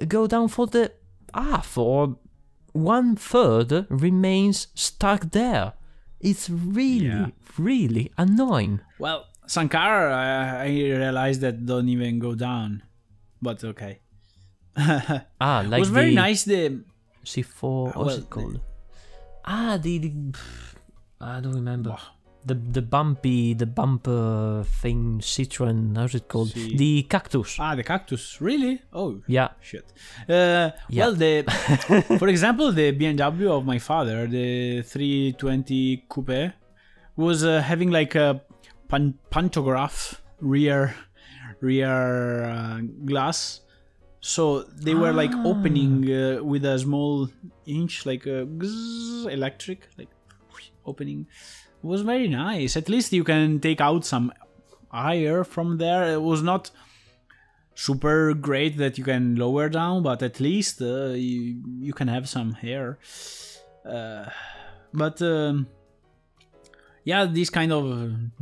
go 0.08 0.26
down 0.26 0.48
for 0.48 0.66
the 0.66 0.92
half 1.34 1.76
or 1.78 2.16
one 2.72 3.16
third 3.16 3.86
remains 3.90 4.68
stuck 4.74 5.30
there. 5.32 5.72
It's 6.20 6.48
really, 6.50 7.06
Yeah. 7.06 7.28
really 7.58 8.12
annoying. 8.16 8.80
Well, 8.98 9.26
some 9.46 9.68
car 9.68 10.10
I, 10.10 10.64
I 10.64 10.68
realized 10.68 11.40
that 11.40 11.66
don't 11.66 11.88
even 11.88 12.18
go 12.20 12.34
down, 12.34 12.82
but 13.42 13.64
okay. 13.64 14.00
Ah, 15.40 15.64
like 15.66 15.78
it 15.78 15.80
was 15.80 15.90
very 15.90 16.10
the 16.10 16.14
nice. 16.14 16.44
The 16.44 16.82
C4. 17.24 17.94
What's 17.94 17.96
well, 17.96 18.18
it 18.18 18.30
called? 18.30 18.60
Ah, 19.44 19.78
the, 19.80 19.98
the 19.98 20.12
I 21.20 21.40
don't 21.40 21.54
remember. 21.54 21.96
The 22.42 22.54
the 22.54 22.80
bumpy, 22.80 23.52
the 23.52 23.66
bumper 23.66 24.64
thing, 24.80 25.18
Citroen. 25.20 25.94
How's 25.96 26.14
it 26.14 26.26
called? 26.28 26.48
C- 26.52 26.74
The 26.76 27.02
cactus. 27.02 27.56
ah 27.60 27.74
the 27.74 27.82
cactus 27.84 28.40
really 28.40 28.80
oh 28.94 29.20
Yeah. 29.26 29.48
shit. 29.60 29.84
Uh, 30.26 30.70
Yeah. 30.88 31.04
Well, 31.06 31.14
the 31.16 31.44
for 32.18 32.28
example, 32.28 32.72
the 32.72 32.92
BMW 32.92 33.50
of 33.50 33.66
my 33.66 33.78
father, 33.78 34.26
the 34.26 34.80
320 34.82 36.04
coupe, 36.08 36.52
was 37.16 37.44
uh, 37.44 37.60
having 37.60 37.90
like 37.90 38.14
a 38.14 38.40
pan- 38.88 39.18
pantograph 39.30 40.22
rear 40.40 40.94
rear 41.60 42.44
uh, 42.44 42.80
glass. 43.04 43.60
So 44.20 44.64
they 44.64 44.94
were 44.94 45.12
like 45.12 45.32
Ah. 45.34 45.44
opening 45.44 46.04
uh, 46.12 46.42
with 46.44 46.64
a 46.64 46.78
small 46.78 47.28
inch, 47.66 48.04
like 48.06 48.26
a 48.26 48.44
gzz, 48.46 49.30
electric, 49.32 49.88
like 49.98 50.08
opening. 50.84 51.26
It 51.82 51.86
was 51.86 52.02
very 52.02 52.28
nice. 52.28 52.76
At 52.76 52.88
least 52.88 53.12
you 53.12 53.24
can 53.24 53.60
take 53.60 53.80
out 53.80 54.04
some 54.04 54.32
air 54.92 55.44
from 55.44 55.78
there. 55.78 56.12
It 56.12 56.20
was 56.22 56.42
not 56.42 56.70
super 57.74 58.34
great 58.34 58.76
that 58.76 58.98
you 58.98 59.04
can 59.04 59.36
lower 59.36 59.68
down, 59.70 60.02
but 60.02 60.22
at 60.22 60.38
least 60.40 60.82
uh, 60.82 61.14
you, 61.16 61.62
you 61.80 61.92
can 61.94 62.08
have 62.08 62.28
some 62.28 62.52
hair. 62.52 62.98
Uh, 63.86 64.26
but 64.92 65.22
um, 65.22 65.66
yeah, 67.04 67.24
these 67.24 67.48
kind 67.48 67.72
of 67.72 67.86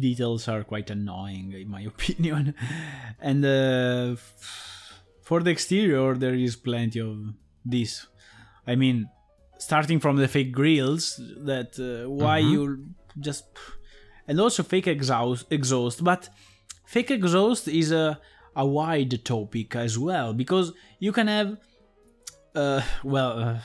details 0.00 0.48
are 0.48 0.64
quite 0.64 0.90
annoying, 0.90 1.52
in 1.52 1.68
my 1.70 1.82
opinion. 1.94 2.54
and 3.20 3.44
uh, 3.44 4.12
f- 4.14 4.74
for 5.28 5.38
the 5.44 5.50
exterior, 5.50 6.14
there 6.24 6.34
is 6.46 6.56
plenty 6.56 7.00
of 7.00 7.16
this. 7.74 8.06
I 8.66 8.74
mean, 8.82 8.96
starting 9.58 9.98
from 10.00 10.16
the 10.16 10.28
fake 10.28 10.52
grills, 10.60 11.04
that 11.50 11.70
uh, 11.78 12.08
why 12.22 12.36
Mhm. 12.40 12.50
you 12.52 12.60
just 13.26 13.44
and 14.28 14.40
also 14.40 14.62
fake 14.62 14.86
exhaust 14.96 15.42
exhaust 15.58 15.98
but 16.10 16.22
fake 16.94 17.10
exhaust 17.18 17.64
is 17.80 17.88
a 18.04 18.06
a 18.54 18.64
wide 18.78 19.14
topic 19.24 19.74
as 19.86 19.92
well 19.98 20.28
because 20.42 20.66
you 21.04 21.12
can 21.18 21.26
have 21.36 21.48
uh 22.54 22.80
well 23.14 23.32
uh, 23.46 23.58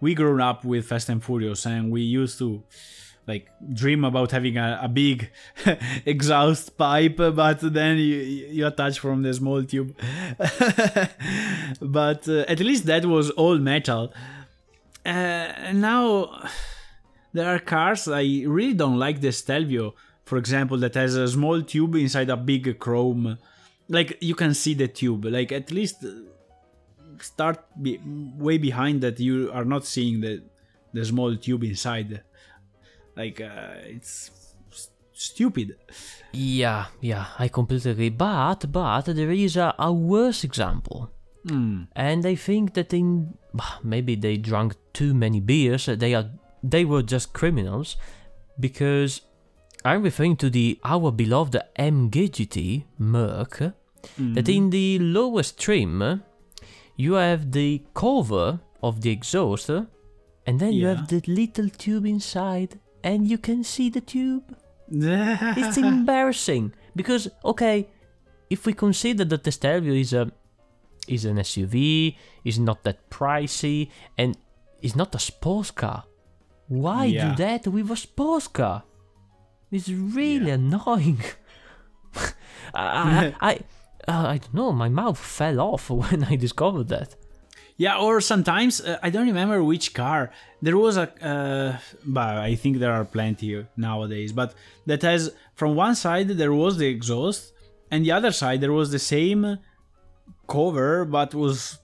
we 0.00 0.14
grown 0.20 0.40
up 0.50 0.64
with 0.64 0.82
fast 0.90 1.08
and 1.12 1.22
furious 1.24 1.66
and 1.66 1.82
we 1.94 2.02
used 2.20 2.36
to 2.38 2.48
like 3.28 3.46
dream 3.72 4.04
about 4.04 4.32
having 4.32 4.56
a, 4.56 4.80
a 4.82 4.88
big 4.88 5.30
exhaust 6.06 6.76
pipe 6.76 7.16
but 7.16 7.60
then 7.60 7.98
you, 7.98 8.16
you 8.56 8.66
attach 8.66 8.98
from 8.98 9.22
the 9.22 9.32
small 9.32 9.62
tube 9.62 9.94
but 11.80 12.28
uh, 12.28 12.44
at 12.48 12.58
least 12.58 12.86
that 12.86 13.04
was 13.04 13.30
all 13.30 13.58
metal 13.58 14.12
uh, 15.04 15.72
now 15.72 16.30
there 17.32 17.54
are 17.54 17.58
cars 17.58 18.08
I 18.08 18.42
really 18.46 18.74
don't 18.74 18.98
like 18.98 19.20
the 19.20 19.32
Stelvio, 19.32 19.94
for 20.24 20.38
example, 20.38 20.76
that 20.78 20.94
has 20.94 21.14
a 21.14 21.28
small 21.28 21.62
tube 21.62 21.94
inside 21.94 22.30
a 22.30 22.36
big 22.36 22.78
chrome. 22.78 23.38
Like 23.88 24.18
you 24.20 24.34
can 24.34 24.54
see 24.54 24.74
the 24.74 24.88
tube. 24.88 25.24
Like 25.24 25.52
at 25.52 25.70
least 25.70 26.04
uh, 26.04 26.10
start 27.20 27.64
be- 27.80 28.00
way 28.04 28.58
behind 28.58 29.02
that 29.02 29.20
you 29.20 29.50
are 29.52 29.64
not 29.64 29.84
seeing 29.84 30.20
the 30.20 30.42
the 30.92 31.04
small 31.04 31.36
tube 31.36 31.64
inside. 31.64 32.22
Like 33.18 33.40
uh, 33.40 33.74
it's 33.82 34.30
stupid. 35.12 35.76
Yeah, 36.32 36.86
yeah, 37.00 37.26
I 37.38 37.48
completely 37.48 37.90
agree. 37.90 38.10
But 38.10 38.70
but 38.70 39.06
there 39.06 39.32
is 39.32 39.56
a, 39.56 39.74
a 39.78 39.92
worse 39.92 40.44
example. 40.44 41.10
Hmm. 41.46 41.84
and 41.94 42.26
I 42.26 42.34
think 42.34 42.74
that 42.74 42.92
in 42.92 43.34
maybe 43.82 44.16
they 44.16 44.36
drank 44.36 44.74
too 44.92 45.14
many 45.14 45.40
beers. 45.40 45.88
Uh, 45.88 45.94
they 45.94 46.14
are 46.14 46.30
they 46.62 46.84
were 46.84 47.02
just 47.02 47.32
criminals, 47.32 47.96
because 48.58 49.22
I'm 49.84 50.02
referring 50.02 50.36
to 50.38 50.50
the 50.50 50.78
our 50.84 51.10
beloved 51.10 51.56
MGGT 51.78 52.84
Merc. 52.98 53.62
Uh, 53.62 53.70
hmm. 54.16 54.34
That 54.34 54.48
in 54.48 54.70
the 54.70 54.98
lowest 54.98 55.58
trim, 55.58 56.02
uh, 56.02 56.18
you 56.96 57.14
have 57.14 57.52
the 57.52 57.82
cover 57.94 58.60
of 58.82 59.00
the 59.00 59.10
exhaust, 59.10 59.70
and 59.70 60.60
then 60.60 60.72
you 60.72 60.86
have 60.86 61.08
the 61.08 61.22
little 61.26 61.68
tube 61.68 62.06
inside, 62.06 62.78
and 63.04 63.26
you 63.28 63.38
can 63.38 63.64
see 63.64 63.90
the 63.90 64.00
tube. 64.00 64.56
It's 64.90 65.76
embarrassing 65.90 66.72
because 66.96 67.28
okay, 67.44 67.88
if 68.50 68.66
we 68.66 68.72
consider 68.72 69.24
that 69.26 69.44
the 69.44 69.52
Stelvio 69.52 69.92
is 69.94 70.12
a 70.12 70.30
is 71.06 71.24
an 71.24 71.36
SUV, 71.36 72.16
is 72.44 72.58
not 72.58 72.84
that 72.84 73.08
pricey, 73.10 73.90
and 74.16 74.36
is 74.82 74.94
not 74.94 75.14
a 75.14 75.18
sports 75.18 75.70
car, 75.70 76.04
why 76.68 77.06
Yeah. 77.06 77.30
do 77.30 77.36
that 77.44 77.66
with 77.66 77.90
a 77.90 77.96
sports 77.96 78.48
car? 78.48 78.82
It's 79.70 79.88
really 79.88 80.48
Yeah. 80.48 80.54
annoying. 80.54 81.20
I, 82.74 83.32
I, 83.32 83.34
I, 83.40 83.52
uh, 84.08 84.26
I 84.28 84.38
don't 84.38 84.54
know. 84.54 84.72
My 84.72 84.88
mouth 84.88 85.18
fell 85.18 85.60
off 85.60 85.90
when 85.90 86.24
I 86.24 86.36
discovered 86.36 86.88
that. 86.88 87.16
Yeah, 87.84 87.96
or 87.98 88.20
sometimes 88.20 88.72
uh, 88.80 88.98
I 89.06 89.08
don't 89.10 89.26
remember 89.26 89.62
which 89.62 89.94
car. 89.94 90.30
There 90.60 90.76
was 90.76 90.96
a, 90.96 91.06
uh, 91.24 91.78
but 92.04 92.36
I 92.50 92.56
think 92.56 92.78
there 92.82 92.92
are 92.92 93.04
plenty 93.04 93.64
nowadays. 93.76 94.30
But 94.32 94.54
that 94.86 95.02
has 95.02 95.20
from 95.54 95.70
one 95.76 95.94
side 95.94 96.26
there 96.42 96.52
was 96.52 96.72
the 96.82 96.88
exhaust, 96.96 97.52
and 97.92 98.04
the 98.04 98.12
other 98.18 98.32
side 98.32 98.60
there 98.60 98.72
was 98.80 98.90
the 98.90 98.98
same 98.98 99.58
cover, 100.48 101.04
but 101.04 101.34
was 101.34 101.78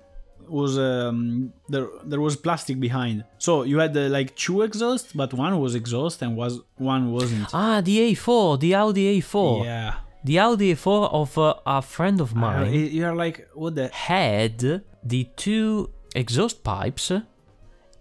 was 0.48 0.78
um, 0.78 1.52
there 1.68 1.88
there 2.04 2.20
was 2.20 2.36
plastic 2.36 2.78
behind. 2.80 3.24
So 3.38 3.62
you 3.62 3.78
had 3.78 3.94
the 3.94 4.08
like 4.08 4.34
two 4.36 4.62
exhausts 4.62 5.12
but 5.14 5.32
one 5.32 5.58
was 5.60 5.74
exhaust 5.74 6.20
and 6.22 6.36
was 6.36 6.60
one 6.76 7.12
wasn't. 7.12 7.48
Ah, 7.54 7.80
the 7.80 7.96
A4, 8.14 8.60
the 8.60 8.74
Audi 8.74 9.20
A4, 9.20 9.64
Yeah, 9.64 9.94
the 10.24 10.38
Audi 10.40 10.74
A4 10.74 11.12
of 11.12 11.38
uh, 11.38 11.54
a 11.64 11.80
friend 11.82 12.20
of 12.20 12.32
Uh, 12.32 12.40
mine. 12.40 12.74
you 12.74 13.04
are 13.06 13.14
like 13.14 13.48
what 13.54 13.74
the 13.74 13.88
had 13.88 14.82
the 15.04 15.28
two 15.36 15.90
exhaust 16.14 16.62
pipes 16.64 17.10
on, 17.10 17.22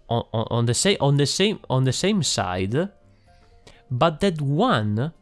on, 0.08 0.46
on 0.50 0.66
the 0.66 0.74
same 0.74 0.96
on 1.00 1.16
the 1.16 1.26
same 1.26 1.60
on 1.68 1.84
the 1.84 1.92
same 1.92 2.22
side, 2.22 2.90
but 3.90 4.20
that 4.20 4.40
one, 4.40 5.12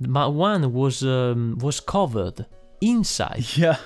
my 0.00 0.26
one 0.26 0.72
was 0.72 1.02
um, 1.02 1.58
was 1.60 1.80
covered 1.80 2.46
inside. 2.80 3.44
Yeah. 3.56 3.76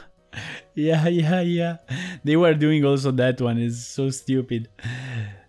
Yeah, 0.75 1.09
yeah, 1.09 1.41
yeah. 1.43 1.77
They 2.25 2.37
were 2.37 2.55
doing 2.55 2.87
also 2.87 3.11
that 3.11 3.39
one. 3.39 3.59
It's 3.59 3.85
so 3.87 4.09
stupid. 4.09 4.71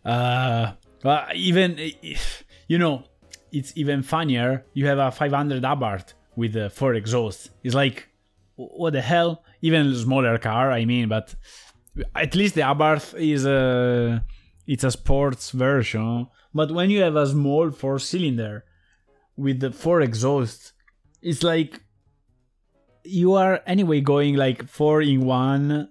Uh, 0.04 0.74
well, 1.04 1.26
even 1.34 1.80
you 2.68 2.78
know, 2.78 3.04
it's 3.54 3.72
even 3.78 4.04
funnier. 4.04 4.66
You 4.74 4.88
have 4.88 4.98
a 4.98 5.12
500 5.12 5.64
Abarth 5.64 6.14
with 6.36 6.56
uh, 6.58 6.70
four 6.70 6.96
exhausts. 6.96 7.50
It's 7.64 7.76
like, 7.76 8.10
what 8.56 8.92
the 8.94 9.02
hell? 9.02 9.44
Even 9.62 9.88
a 9.88 9.96
smaller 9.96 10.38
car, 10.38 10.72
I 10.72 10.84
mean, 10.86 11.08
but 11.08 11.36
at 12.16 12.36
least 12.36 12.56
the 12.56 12.62
Abarth 12.62 13.14
is 13.20 13.46
a 13.46 14.24
it's 14.68 14.84
a 14.84 14.92
sports 14.92 15.52
version. 15.52 16.28
But 16.54 16.72
when 16.72 16.90
you 16.90 17.02
have 17.02 17.16
a 17.16 17.28
small 17.28 17.72
four 17.72 18.00
cylinder 18.00 18.64
with 19.36 19.60
the 19.60 19.72
four 19.72 20.02
exhausts, 20.02 20.74
it's 21.22 21.44
like 21.44 21.82
you 23.04 23.34
are 23.34 23.62
anyway 23.66 24.02
going 24.02 24.36
like 24.36 24.68
four 24.68 25.02
in 25.02 25.26
one, 25.26 25.90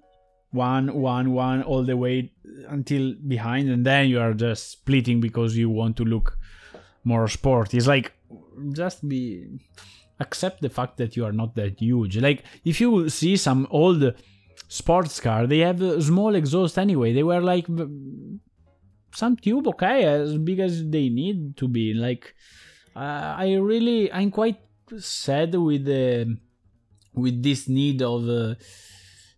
one, 0.50 0.94
one, 0.94 1.32
one, 1.32 1.62
all 1.62 1.84
the 1.84 1.96
way 1.96 2.32
until 2.68 3.14
behind, 3.26 3.68
and 3.68 3.84
then 3.84 4.08
you 4.08 4.20
are 4.20 4.34
just 4.34 4.70
splitting 4.70 5.20
because 5.20 5.56
you 5.56 5.68
want 5.68 5.96
to 5.96 6.04
look 6.04 6.38
more 7.04 7.28
sport. 7.28 7.74
It's 7.74 7.86
like 7.86 8.12
just 8.72 9.06
be 9.08 9.46
accept 10.20 10.60
the 10.60 10.70
fact 10.70 10.96
that 10.98 11.16
you 11.16 11.24
are 11.24 11.32
not 11.32 11.54
that 11.56 11.80
huge. 11.80 12.16
Like 12.18 12.44
if 12.64 12.80
you 12.80 13.08
see 13.08 13.36
some 13.36 13.66
old 13.70 14.14
sports 14.72 15.20
car, 15.20 15.46
they 15.46 15.58
have 15.58 15.82
a 15.82 16.00
small 16.00 16.34
exhaust 16.34 16.78
anyway. 16.78 17.12
They 17.12 17.22
were 17.22 17.40
like 17.40 17.66
some 19.14 19.36
tube, 19.36 19.68
okay, 19.68 20.04
as 20.04 20.38
big 20.38 20.60
as 20.60 20.88
they 20.88 21.08
need 21.10 21.56
to 21.58 21.68
be. 21.68 21.92
Like 21.92 22.34
uh, 22.96 23.34
I 23.36 23.54
really, 23.54 24.10
I'm 24.12 24.30
quite 24.30 24.60
sad 24.98 25.54
with 25.54 25.84
the 25.84 26.38
with 27.14 27.42
this 27.42 27.68
need 27.68 28.00
of 28.00 28.28
uh, 28.28 28.54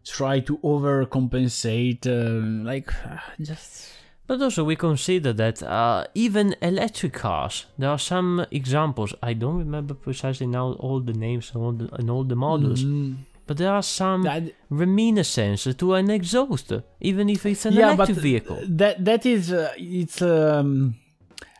try 0.04 0.38
to 0.40 0.58
overcompensate 0.58 2.06
uh, 2.06 2.64
like 2.64 2.90
just 3.40 3.90
But 4.26 4.40
also 4.40 4.64
we 4.64 4.76
consider 4.76 5.32
that 5.34 5.62
uh, 5.62 6.06
even 6.14 6.54
electric 6.62 7.12
cars, 7.12 7.66
there 7.76 7.90
are 7.90 7.98
some 7.98 8.46
examples. 8.50 9.14
I 9.22 9.34
don't 9.34 9.58
remember 9.58 9.94
precisely 9.94 10.46
now 10.46 10.72
all 10.84 11.00
the 11.00 11.12
names 11.12 11.50
and 11.52 11.62
all 11.62 11.72
the, 11.72 11.94
and 11.98 12.08
all 12.10 12.24
the 12.24 12.36
models. 12.36 12.84
Mm, 12.84 13.16
but 13.46 13.56
there 13.58 13.70
are 13.72 13.82
some 13.82 14.22
That- 14.22 14.52
reminiscence 14.70 15.68
to 15.74 15.94
an 15.94 16.10
exhaust, 16.10 16.72
even 17.00 17.28
if 17.28 17.44
it's 17.46 17.66
an 17.66 17.74
yeah, 17.74 17.94
but 17.94 18.08
electric 18.08 18.18
vehicle. 18.18 18.58
that 18.68 19.04
that 19.04 19.26
is 19.26 19.52
uh, 19.52 19.72
it's 19.76 20.22
um, 20.22 20.94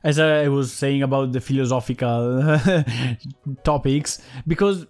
as 0.02 0.18
I 0.18 0.48
was 0.48 0.72
saying 0.72 1.02
about 1.02 1.32
the 1.32 1.40
philosophical 1.40 2.58
topics 3.64 4.22
because 4.46 4.86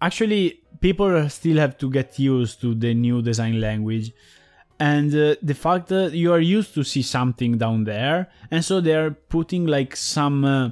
actually 0.00 0.60
people 0.80 1.28
still 1.28 1.56
have 1.58 1.76
to 1.78 1.90
get 1.90 2.18
used 2.18 2.60
to 2.60 2.74
the 2.74 2.92
new 2.94 3.22
design 3.22 3.60
language 3.60 4.12
and 4.78 5.14
uh, 5.14 5.34
the 5.42 5.54
fact 5.54 5.88
that 5.88 6.12
you 6.12 6.32
are 6.32 6.40
used 6.40 6.74
to 6.74 6.82
see 6.84 7.02
something 7.02 7.56
down 7.58 7.84
there 7.84 8.28
and 8.50 8.62
so 8.64 8.80
they're 8.80 9.10
putting 9.10 9.66
like 9.66 9.96
some 9.96 10.44
uh, 10.44 10.70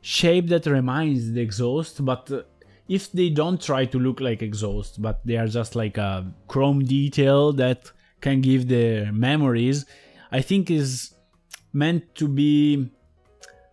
shape 0.00 0.48
that 0.48 0.66
reminds 0.66 1.32
the 1.32 1.40
exhaust 1.40 2.04
but 2.04 2.30
uh, 2.30 2.42
if 2.88 3.12
they 3.12 3.28
don't 3.28 3.60
try 3.60 3.84
to 3.84 3.98
look 3.98 4.20
like 4.20 4.40
exhaust 4.42 5.00
but 5.02 5.20
they 5.26 5.36
are 5.36 5.46
just 5.48 5.74
like 5.76 5.96
a 5.98 6.24
chrome 6.48 6.84
detail 6.84 7.52
that 7.52 7.90
can 8.20 8.40
give 8.40 8.68
the 8.68 9.10
memories 9.12 9.84
i 10.32 10.40
think 10.40 10.70
is 10.70 11.14
meant 11.72 12.02
to 12.14 12.26
be 12.28 12.88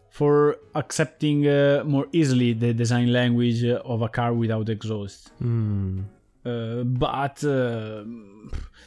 for 0.09 0.57
accepting 0.75 1.47
uh, 1.47 1.83
more 1.85 2.07
easily 2.11 2.53
the 2.53 2.73
design 2.73 3.11
language 3.11 3.63
uh, 3.63 3.81
of 3.85 4.01
a 4.01 4.09
car 4.09 4.33
without 4.33 4.69
exhaust 4.69 5.29
Hmm. 5.39 6.01
uh, 6.45 6.83
but 6.83 7.43
uh, 7.43 8.03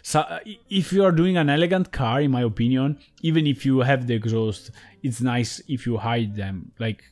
so 0.02 0.24
if 0.70 0.92
you 0.92 1.04
are 1.04 1.12
doing 1.12 1.36
an 1.36 1.50
elegant 1.50 1.90
car 1.92 2.20
in 2.20 2.30
my 2.30 2.42
opinion 2.42 2.98
even 3.22 3.46
if 3.46 3.66
you 3.66 3.80
have 3.80 4.06
the 4.06 4.14
exhaust 4.14 4.70
it's 5.02 5.20
nice 5.20 5.60
if 5.68 5.86
you 5.86 5.96
hide 5.98 6.36
them 6.36 6.72
like 6.78 7.02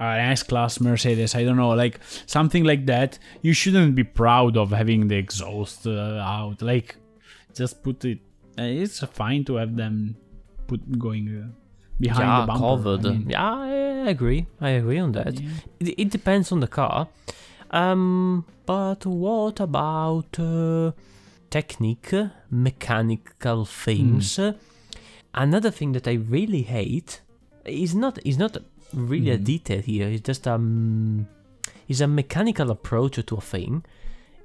an 0.00 0.32
S 0.32 0.42
class 0.42 0.80
Mercedes, 0.80 1.34
I 1.34 1.44
don't 1.44 1.56
know, 1.56 1.70
like 1.70 2.00
something 2.26 2.64
like 2.64 2.86
that. 2.86 3.18
You 3.42 3.52
shouldn't 3.52 3.94
be 3.94 4.04
proud 4.04 4.56
of 4.56 4.70
having 4.70 5.08
the 5.08 5.16
exhaust 5.16 5.86
uh, 5.86 6.18
out. 6.18 6.62
Like, 6.62 6.96
just 7.54 7.82
put 7.82 8.04
it. 8.04 8.18
Uh, 8.58 8.62
it's 8.62 9.00
fine 9.00 9.44
to 9.44 9.56
have 9.56 9.76
them 9.76 10.16
put 10.66 10.98
going 10.98 11.28
uh, 11.28 11.48
behind 12.00 12.28
yeah, 12.28 12.40
the 12.40 12.46
bumper. 12.46 12.60
covered. 12.60 13.06
I 13.06 13.10
mean, 13.10 13.30
yeah, 13.30 13.52
I 13.52 14.08
agree. 14.08 14.46
I 14.60 14.70
agree 14.70 14.98
on 14.98 15.12
that. 15.12 15.40
It, 15.80 15.94
it 15.98 16.10
depends 16.10 16.50
on 16.52 16.60
the 16.60 16.68
car. 16.68 17.08
Um, 17.70 18.44
but 18.66 19.04
what 19.06 19.60
about 19.60 20.38
uh, 20.38 20.92
technique, 21.50 22.12
mechanical 22.50 23.64
things? 23.64 24.38
Another 25.34 25.70
thing 25.70 25.92
that 25.92 26.06
I 26.06 26.14
really 26.14 26.62
hate 26.62 27.20
is 27.64 27.94
not 27.94 28.18
is 28.24 28.38
not 28.38 28.56
really 28.94 29.30
a 29.30 29.38
detail 29.38 29.80
here. 29.82 30.08
It's 30.08 30.22
just 30.22 30.46
um, 30.48 31.26
is 31.88 32.00
a 32.00 32.06
mechanical 32.06 32.70
approach 32.70 33.24
to 33.24 33.36
a 33.36 33.40
thing. 33.40 33.84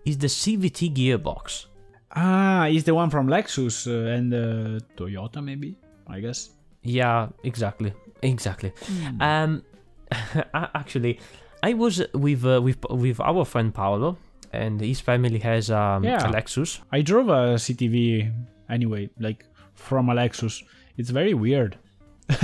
Is 0.06 0.18
the 0.18 0.27
CVT 0.27 0.94
gearbox? 0.96 1.65
Ah, 2.15 2.65
is 2.68 2.84
the 2.84 2.94
one 2.96 3.10
from 3.10 3.27
Lexus 3.27 3.86
uh, 3.88 4.10
and 4.15 4.34
uh, 4.34 4.79
Toyota, 4.98 5.44
maybe? 5.44 5.77
I 6.08 6.20
guess. 6.20 6.50
Yeah, 6.82 7.27
exactly, 7.44 7.94
exactly. 8.24 8.72
Um, 9.20 9.63
actually, 10.53 11.20
I 11.62 11.74
was 11.74 12.01
with 12.13 12.46
uh, 12.46 12.62
with 12.62 12.77
with 12.89 13.20
our 13.20 13.46
friend 13.46 13.74
Paolo, 13.74 14.18
and 14.53 14.82
his 14.82 15.00
family 15.01 15.39
has 15.39 15.70
um, 15.70 16.03
Yeah. 16.03 16.27
a 16.27 16.32
Lexus. 16.32 16.79
I 16.92 17.01
drove 17.01 17.29
a 17.29 17.55
CTV 17.57 18.31
anyway, 18.70 19.09
like 19.20 19.46
from 19.75 20.09
a 20.09 20.14
Lexus. 20.16 20.64
It's 20.98 21.09
very 21.12 21.33
weird. 21.33 21.77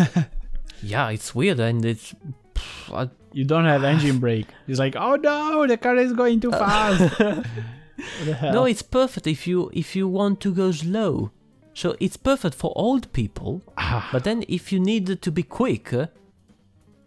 Yeah, 0.85 1.09
it's 1.09 1.33
weird, 1.35 1.59
and 1.59 1.83
it's 1.85 2.13
pff, 2.53 2.93
I- 3.01 3.09
You 3.33 3.43
don't 3.45 3.65
have 3.65 3.83
engine 3.83 4.19
brake. 4.19 4.47
It's 4.67 4.79
like, 4.79 4.95
oh 4.95 5.15
no, 5.15 5.67
the 5.67 5.77
car 5.77 5.95
is 5.97 6.13
going 6.13 6.39
too 6.39 6.51
fast. 6.51 7.17
the 8.25 8.33
hell? 8.33 8.53
no, 8.53 8.65
it's 8.65 8.81
perfect 8.99 9.25
if 9.27 9.47
you 9.47 9.69
if 9.73 9.95
you 9.95 10.07
want 10.07 10.39
to 10.41 10.53
go 10.53 10.71
slow. 10.71 11.31
So 11.73 11.87
it's 11.99 12.17
perfect 12.17 12.55
for 12.55 12.71
old 12.75 13.11
people. 13.11 13.61
Ah. 13.77 14.07
But 14.13 14.23
then 14.23 14.43
if 14.47 14.71
you 14.71 14.79
need 14.79 15.21
to 15.21 15.31
be 15.31 15.43
quick, 15.43 15.91
uh, 15.93 16.07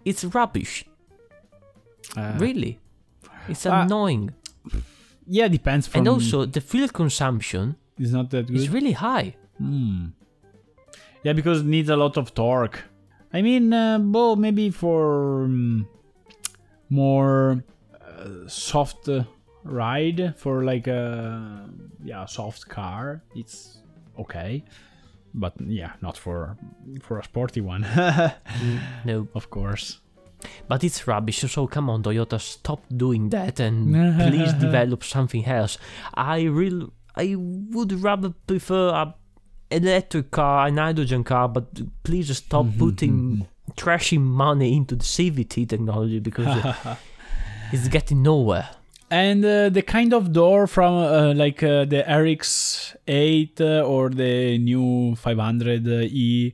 it's 0.04 0.22
rubbish. 0.24 0.84
Uh, 2.16 2.34
Really, 2.38 2.78
it's 3.48 3.64
uh, 3.66 3.72
annoying. 3.84 4.34
Yeah, 5.26 5.48
depends 5.48 5.86
from. 5.86 5.98
and 6.00 6.08
also 6.08 6.46
the 6.46 6.60
fuel 6.60 6.88
consumption 6.88 7.76
is 7.98 8.12
not 8.12 8.30
that 8.30 8.46
good. 8.46 8.56
It's 8.56 8.68
really 8.68 8.92
high. 8.92 9.36
Hmm. 9.58 10.06
Yeah, 11.22 11.34
because 11.34 11.60
it 11.60 11.66
needs 11.66 11.88
a 11.90 11.96
lot 11.96 12.16
of 12.16 12.32
torque. 12.34 12.84
I 13.32 13.42
mean, 13.42 13.72
uh, 13.72 13.98
well, 14.00 14.36
maybe 14.36 14.70
for 14.70 15.44
um, 15.44 15.86
more 16.88 17.62
uh, 18.00 18.48
soft 18.48 19.08
ride 19.64 20.34
for 20.36 20.64
like 20.64 20.86
a 20.86 21.68
yeah 22.02 22.24
soft 22.26 22.68
car, 22.68 23.22
it's 23.34 23.78
okay. 24.18 24.64
But 25.34 25.54
yeah, 25.60 25.92
not 26.00 26.16
for 26.16 26.56
for 27.02 27.18
a 27.18 27.24
sporty 27.24 27.60
one, 27.60 27.82
No, 29.04 29.28
of 29.34 29.50
course. 29.50 30.00
But 30.68 30.84
it's 30.84 31.06
rubbish, 31.06 31.40
so 31.40 31.66
come 31.66 31.90
on, 31.90 32.02
Toyota, 32.02 32.40
stop 32.40 32.84
doing 32.96 33.28
that 33.30 33.58
and 33.60 33.92
please 34.18 34.52
develop 34.60 35.02
something 35.02 35.44
else. 35.44 35.78
I 36.14 36.42
real, 36.42 36.92
I 37.16 37.34
would 37.36 37.92
rather 37.92 38.30
prefer 38.46 38.90
a 38.90 39.14
electric 39.70 40.30
car, 40.30 40.66
an 40.66 40.76
hydrogen 40.76 41.24
car, 41.24 41.48
but 41.48 41.66
please 42.02 42.36
stop 42.36 42.66
putting 42.78 43.46
trashy 43.76 44.18
money 44.18 44.76
into 44.76 44.96
the 44.96 45.04
CVT 45.04 45.68
technology 45.68 46.18
because 46.20 46.74
it's 47.72 47.88
getting 47.96 48.22
nowhere. 48.22 48.68
And 49.10 49.42
uh, 49.44 49.70
the 49.70 49.82
kind 49.82 50.12
of 50.12 50.32
door 50.32 50.66
from 50.66 50.94
uh, 50.94 51.32
like 51.34 51.62
uh, 51.62 51.86
the 51.86 52.04
RX 52.06 52.94
8 53.06 53.60
uh, 53.60 53.80
or 53.80 54.10
the 54.10 54.58
new 54.58 55.16
500e 55.16 56.52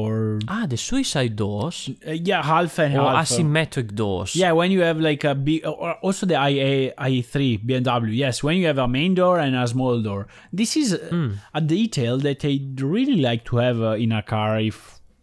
or 0.00 0.40
Ah, 0.48 0.66
the 0.66 0.76
suicide 0.76 1.36
doors 1.36 1.76
uh, 2.06 2.10
yeah 2.30 2.42
half 2.42 2.78
and 2.80 2.96
or 2.98 3.06
half. 3.10 3.14
uh, 3.30 3.34
asymmetric 3.34 3.94
doors. 3.94 4.34
Yeah, 4.34 4.52
when 4.58 4.70
you 4.74 4.80
have 4.88 4.98
like 4.98 5.22
a 5.24 5.34
big, 5.34 5.64
or 5.66 5.94
also 6.06 6.26
the 6.26 6.34
IA 6.34 6.92
i3 6.98 7.64
BMW. 7.68 8.16
Yes, 8.24 8.42
when 8.42 8.56
you 8.58 8.66
have 8.66 8.78
a 8.78 8.88
main 8.88 9.14
door 9.14 9.38
and 9.38 9.54
a 9.54 9.66
small 9.68 10.02
door. 10.02 10.26
This 10.52 10.76
is 10.76 10.88
uh, 10.94 11.30
a 11.54 11.60
detail 11.60 12.18
that 12.26 12.44
I'd 12.44 12.80
really 12.80 13.18
like 13.28 13.44
to 13.50 13.56
have 13.58 13.78
uh, 13.80 13.90
in 14.04 14.10
a 14.12 14.22
car 14.22 14.58
if 14.60 14.78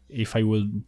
if 0.10 0.36
I 0.36 0.44
would 0.44 0.84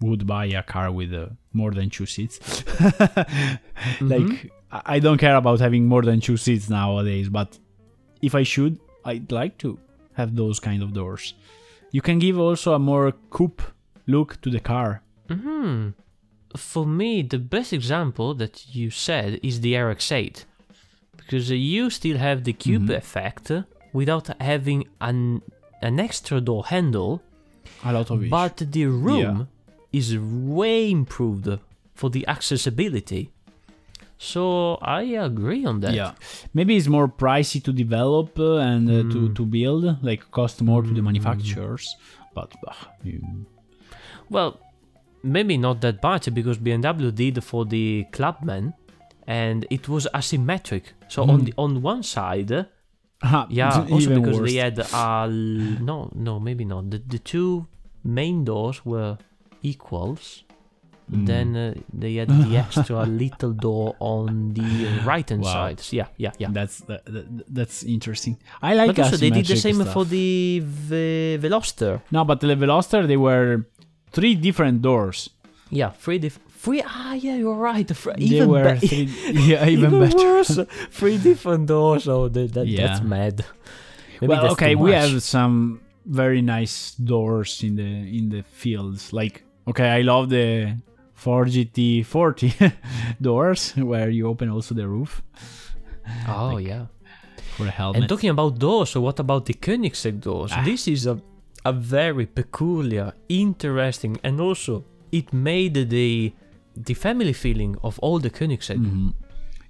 would 0.00 0.22
buy 0.26 0.46
a 0.46 0.62
car 0.62 0.88
with 0.92 1.12
uh, 1.12 1.26
more 1.52 1.72
than 1.72 1.90
two 1.90 2.06
seats. 2.06 2.38
Like 4.00 4.50
I 4.70 4.96
I 4.96 4.98
don't 5.00 5.18
care 5.18 5.36
about 5.36 5.58
having 5.60 5.86
more 5.88 6.02
than 6.02 6.20
two 6.20 6.36
seats 6.36 6.68
nowadays, 6.70 7.28
but 7.28 7.58
if 8.22 8.34
I 8.34 8.44
should, 8.44 8.78
I'd 9.04 9.32
like 9.32 9.54
to 9.58 9.78
have 10.14 10.36
those 10.36 10.60
kind 10.60 10.80
of 10.82 10.92
doors. 10.92 11.34
You 11.92 12.00
can 12.00 12.18
give 12.18 12.38
also 12.38 12.74
a 12.74 12.78
more 12.78 13.12
coupe 13.30 13.62
look 14.06 14.40
to 14.42 14.50
the 14.50 14.60
car. 14.60 15.02
Hmm. 15.28 15.90
For 16.56 16.84
me, 16.86 17.22
the 17.22 17.38
best 17.38 17.72
example 17.72 18.34
that 18.34 18.74
you 18.74 18.90
said 18.90 19.38
is 19.42 19.60
the 19.60 19.76
RX-8, 19.76 20.44
because 21.16 21.50
you 21.50 21.90
still 21.90 22.16
have 22.18 22.42
the 22.44 22.52
coupe 22.52 22.90
effect 22.90 23.50
uh, 23.50 23.62
without 23.92 24.28
having 24.40 24.88
an 25.00 25.42
an 25.82 25.98
extra 25.98 26.40
door 26.40 26.64
handle, 26.66 27.22
A 27.84 27.92
lot 27.92 28.10
of 28.10 28.22
it. 28.24 28.30
but 28.30 28.56
the 28.58 28.86
room 28.86 29.48
is 29.92 30.18
way 30.18 30.90
improved 30.90 31.48
for 31.94 32.10
the 32.10 32.26
accessibility. 32.26 33.30
So 34.22 34.76
I 34.82 35.02
agree 35.16 35.64
on 35.64 35.80
that. 35.80 35.94
Yeah, 35.94 36.12
maybe 36.52 36.76
it's 36.76 36.88
more 36.88 37.08
pricey 37.08 37.58
to 37.64 37.72
develop 37.72 38.38
uh, 38.38 38.56
and 38.70 38.84
uh, 38.90 39.02
to 39.12 39.32
to 39.32 39.46
build, 39.46 39.84
like 40.02 40.30
cost 40.30 40.60
more 40.60 40.82
to 40.82 40.92
the 40.92 41.00
manufacturers. 41.02 41.96
But 42.34 42.52
uh, 42.68 42.74
you- 43.02 43.46
Well, 44.28 44.60
maybe 45.22 45.56
not 45.56 45.80
that 45.80 46.02
much 46.02 46.28
because 46.34 46.58
BMW 46.58 47.10
did 47.14 47.42
for 47.42 47.64
the 47.64 48.04
Clubman, 48.12 48.74
and 49.26 49.64
it 49.70 49.88
was 49.88 50.06
asymmetric. 50.12 50.92
So 51.08 51.22
on 51.24 51.44
the 51.46 51.54
on 51.56 51.80
one 51.82 52.02
side, 52.02 52.52
uh, 52.52 52.64
Ah, 53.22 53.46
yeah, 53.50 53.86
also 53.90 54.14
because 54.14 54.38
worse. 54.40 54.50
they 54.52 54.58
had 54.60 54.78
uh, 54.80 55.26
no, 55.90 56.10
no, 56.14 56.38
maybe 56.38 56.64
not. 56.64 56.90
The 56.90 56.98
the 57.14 57.18
two 57.18 57.66
main 58.04 58.44
doors 58.44 58.84
were 58.84 59.16
equals. 59.62 60.44
Mm. 61.10 61.26
Then 61.26 61.56
uh, 61.56 61.74
they 61.92 62.14
had 62.14 62.28
the 62.28 62.56
extra 62.56 63.02
little 63.22 63.52
door 63.52 63.96
on 63.98 64.54
the 64.54 65.00
right 65.04 65.28
hand 65.28 65.42
Wow. 65.42 65.52
side. 65.52 65.80
Yeah, 65.90 66.06
yeah, 66.18 66.30
yeah. 66.38 66.48
That's 66.52 66.78
that, 66.88 67.04
that- 67.04 67.26
that's 67.54 67.82
interesting. 67.82 68.38
I 68.62 68.74
like. 68.74 68.88
but 68.94 68.98
also 69.00 69.16
they 69.16 69.30
did 69.30 69.46
the 69.46 69.56
same 69.56 69.80
stuff. 69.80 69.92
for 69.92 70.04
the 70.04 70.60
Ve- 70.64 71.38
Veloster. 71.40 72.00
No, 72.12 72.24
but 72.24 72.40
the 72.40 72.46
Veloster 72.54 73.06
they 73.06 73.16
were 73.16 73.66
three 74.12 74.34
different 74.36 74.82
doors. 74.82 75.30
Yeah, 75.70 75.90
three 75.90 76.18
diff- 76.18 76.38
three. 76.62 76.82
Ah, 76.86 77.14
yeah, 77.14 77.36
you're 77.36 77.54
right. 77.54 77.86
They 77.88 78.24
even 78.36 78.48
were 78.48 78.74
be- 78.80 78.86
three, 78.86 79.04
yeah, 79.50 79.66
even, 79.66 79.92
even, 79.94 80.00
better. 80.10 80.64
Three 80.90 81.18
different 81.18 81.66
doors. 81.66 82.06
Oh, 82.08 82.28
that, 82.28 82.52
that, 82.54 82.66
Yeah. 82.66 82.86
that's 82.86 83.00
mad. 83.02 83.44
Maybe 84.20 84.28
well, 84.30 84.42
that's 84.42 84.52
okay, 84.52 84.74
we 84.74 84.92
have 84.92 85.22
some 85.22 85.80
very 86.06 86.42
nice 86.42 86.94
doors 86.94 87.62
in 87.62 87.76
the 87.76 87.90
in 88.18 88.28
the 88.30 88.42
fields. 88.42 89.12
Like, 89.12 89.42
okay, 89.66 89.88
I 89.88 90.02
love 90.02 90.28
the 90.28 90.76
Ford 91.20 91.48
GT40 91.48 92.72
doors 93.20 93.72
where 93.76 94.08
you 94.10 94.26
open 94.26 94.48
also 94.50 94.74
the 94.74 94.86
roof. 94.88 95.22
Oh 96.26 96.56
yeah. 96.58 96.86
for 97.56 97.66
a 97.66 97.70
helmet. 97.70 98.00
And 98.00 98.08
talking 98.08 98.30
about 98.30 98.58
doors, 98.58 98.90
so 98.90 99.00
what 99.00 99.18
about 99.20 99.44
the 99.46 99.54
Koenigsegg 99.54 100.20
doors? 100.20 100.50
Ah. 100.54 100.64
This 100.64 100.88
is 100.88 101.06
a 101.06 101.16
a 101.66 101.72
very 101.72 102.24
peculiar, 102.26 103.12
interesting, 103.28 104.18
and 104.24 104.40
also 104.40 104.82
it 105.12 105.30
made 105.32 105.74
the 105.90 106.32
the 106.88 106.94
family 106.94 107.34
feeling 107.34 107.76
of 107.82 107.98
all 108.04 108.18
the 108.18 108.30
Koenigsegg 108.30 108.78
Mhm. 108.78 109.12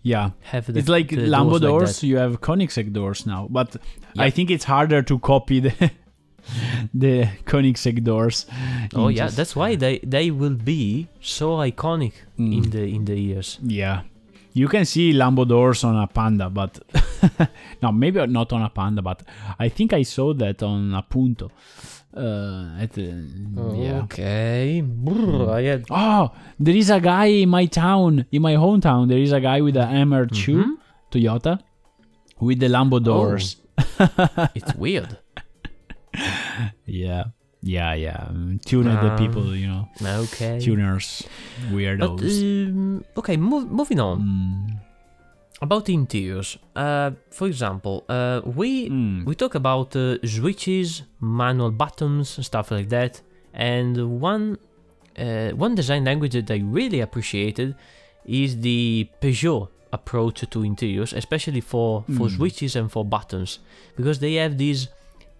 Yeah, 0.03 0.31
have 0.53 0.65
the, 0.73 0.79
it's 0.79 0.89
like 0.89 1.09
Lambo 1.35 1.59
doors. 1.61 1.89
like 1.97 2.03
you 2.11 2.17
have 2.19 2.41
Koenigsegg 2.41 2.93
doors 2.93 3.27
now, 3.27 3.49
but. 3.51 3.77
I 4.27 4.31
think 4.31 4.51
it's 4.51 4.65
harder 4.65 5.03
to 5.11 5.19
copy 5.19 5.61
the 5.61 5.73
the 6.95 7.29
Koenigsegg 7.45 8.03
doors. 8.05 8.47
Oh 8.95 9.09
yeah, 9.09 9.25
just- 9.27 9.37
that's 9.37 9.55
why 9.57 9.77
they 9.77 9.99
they 10.03 10.31
will 10.31 10.57
be 10.57 11.09
so 11.21 11.59
iconic 11.59 12.13
Mm. 12.39 12.53
in 12.57 12.71
the 12.71 12.83
in 12.85 13.05
the 13.05 13.19
years. 13.19 13.59
Yeah. 13.63 14.03
You 14.53 14.67
can 14.69 14.85
see 14.85 15.13
Lambo 15.13 15.47
doors 15.47 15.85
on 15.85 15.97
a 15.97 16.07
Panda, 16.09 16.51
but 16.51 16.81
no, 17.83 17.93
maybe 17.93 18.27
not 18.27 18.53
on 18.53 18.63
a 18.63 18.69
Panda, 18.69 19.01
but 19.01 19.23
I 19.61 19.69
think 19.69 19.93
I 19.93 20.03
saw 20.03 20.35
that 20.35 20.61
on 20.63 20.93
a 20.95 21.03
Punto. 21.03 21.51
Uh, 22.13 22.75
at, 22.83 22.99
uh, 22.99 23.73
yeah. 23.77 24.01
Okay. 24.03 24.81
Brr, 24.85 25.51
I 25.55 25.63
had 25.63 25.85
Oh, 25.89 26.33
there 26.59 26.75
is 26.75 26.91
a 26.91 26.99
guy 26.99 27.27
in 27.27 27.49
my 27.51 27.67
town, 27.67 28.27
in 28.33 28.43
my 28.43 28.55
hometown. 28.57 29.07
There 29.07 29.19
is 29.23 29.31
a 29.33 29.41
guy 29.41 29.61
with 29.61 29.77
a 29.77 29.87
MR2 29.87 30.57
Mhm. 30.57 30.75
Toyota 31.13 31.61
with 32.41 32.59
the 32.59 32.67
Lambo 32.67 32.99
doors. 33.01 33.57
it's 34.57 34.75
weird. 34.75 35.19
Yeah, 36.87 37.25
yeah, 37.63 37.95
yeah. 37.95 38.29
Mm, 38.33 38.59
Tuner 38.65 38.97
the 39.01 39.11
Um, 39.11 39.17
people, 39.17 39.55
you 39.57 39.67
know, 39.69 39.89
Okay. 40.25 40.59
tuners, 40.61 41.23
But 41.69 41.73
weirdos. 41.73 42.43
um, 42.43 43.05
okay, 43.17 43.37
move, 43.37 43.71
moving 43.71 44.01
on 44.01 44.19
Mm. 44.21 44.79
about 45.63 45.85
the 45.85 45.95
interiors. 45.95 46.59
Uh, 46.75 47.11
for 47.31 47.47
example, 47.49 48.05
uh, 48.09 48.41
we 48.45 48.89
Mm. 48.89 49.25
we 49.27 49.35
talk 49.35 49.55
about 49.55 49.95
uh, 49.97 50.17
switches, 50.25 51.03
manual 51.21 51.71
buttons, 51.71 52.39
stuff 52.47 52.71
like 52.71 52.89
that. 52.89 53.21
And 53.53 54.21
one 54.21 54.57
uh, 55.19 55.51
one 55.65 55.75
design 55.75 56.05
language 56.05 56.33
that 56.33 56.51
I 56.51 56.61
really 56.65 57.01
appreciated 57.01 57.75
is 58.25 58.61
the 58.61 59.09
Peugeot 59.21 59.69
approach 59.93 60.45
to 60.49 60.63
interiors, 60.63 61.13
especially 61.13 61.61
for 61.61 62.05
for 62.17 62.29
Mm. 62.29 62.37
switches 62.37 62.77
and 62.77 62.89
for 62.91 63.05
buttons, 63.05 63.59
because 63.97 64.19
they 64.21 64.35
have 64.43 64.57
this 64.57 64.89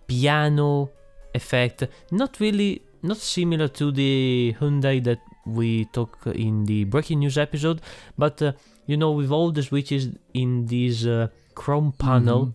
piano 0.07 0.91
effect, 1.35 1.85
not 2.11 2.39
really 2.41 2.83
not 3.03 3.17
similar 3.17 3.69
to 3.69 3.91
the 3.91 4.55
Hyundai 4.61 5.03
that 5.05 5.21
we 5.47 5.87
talk 5.87 6.19
in 6.27 6.65
the 6.67 6.85
breaking 6.85 7.21
news 7.21 7.39
episode, 7.39 7.81
but 8.19 8.41
uh, 8.43 8.53
you 8.87 8.97
know, 8.97 9.13
with 9.13 9.31
all 9.31 9.51
the 9.53 9.63
switches 9.63 10.09
in 10.35 10.67
this 10.67 11.07
uh, 11.07 11.29
chrome 11.55 11.93
panel, 11.93 12.47
Mhm. 12.47 12.53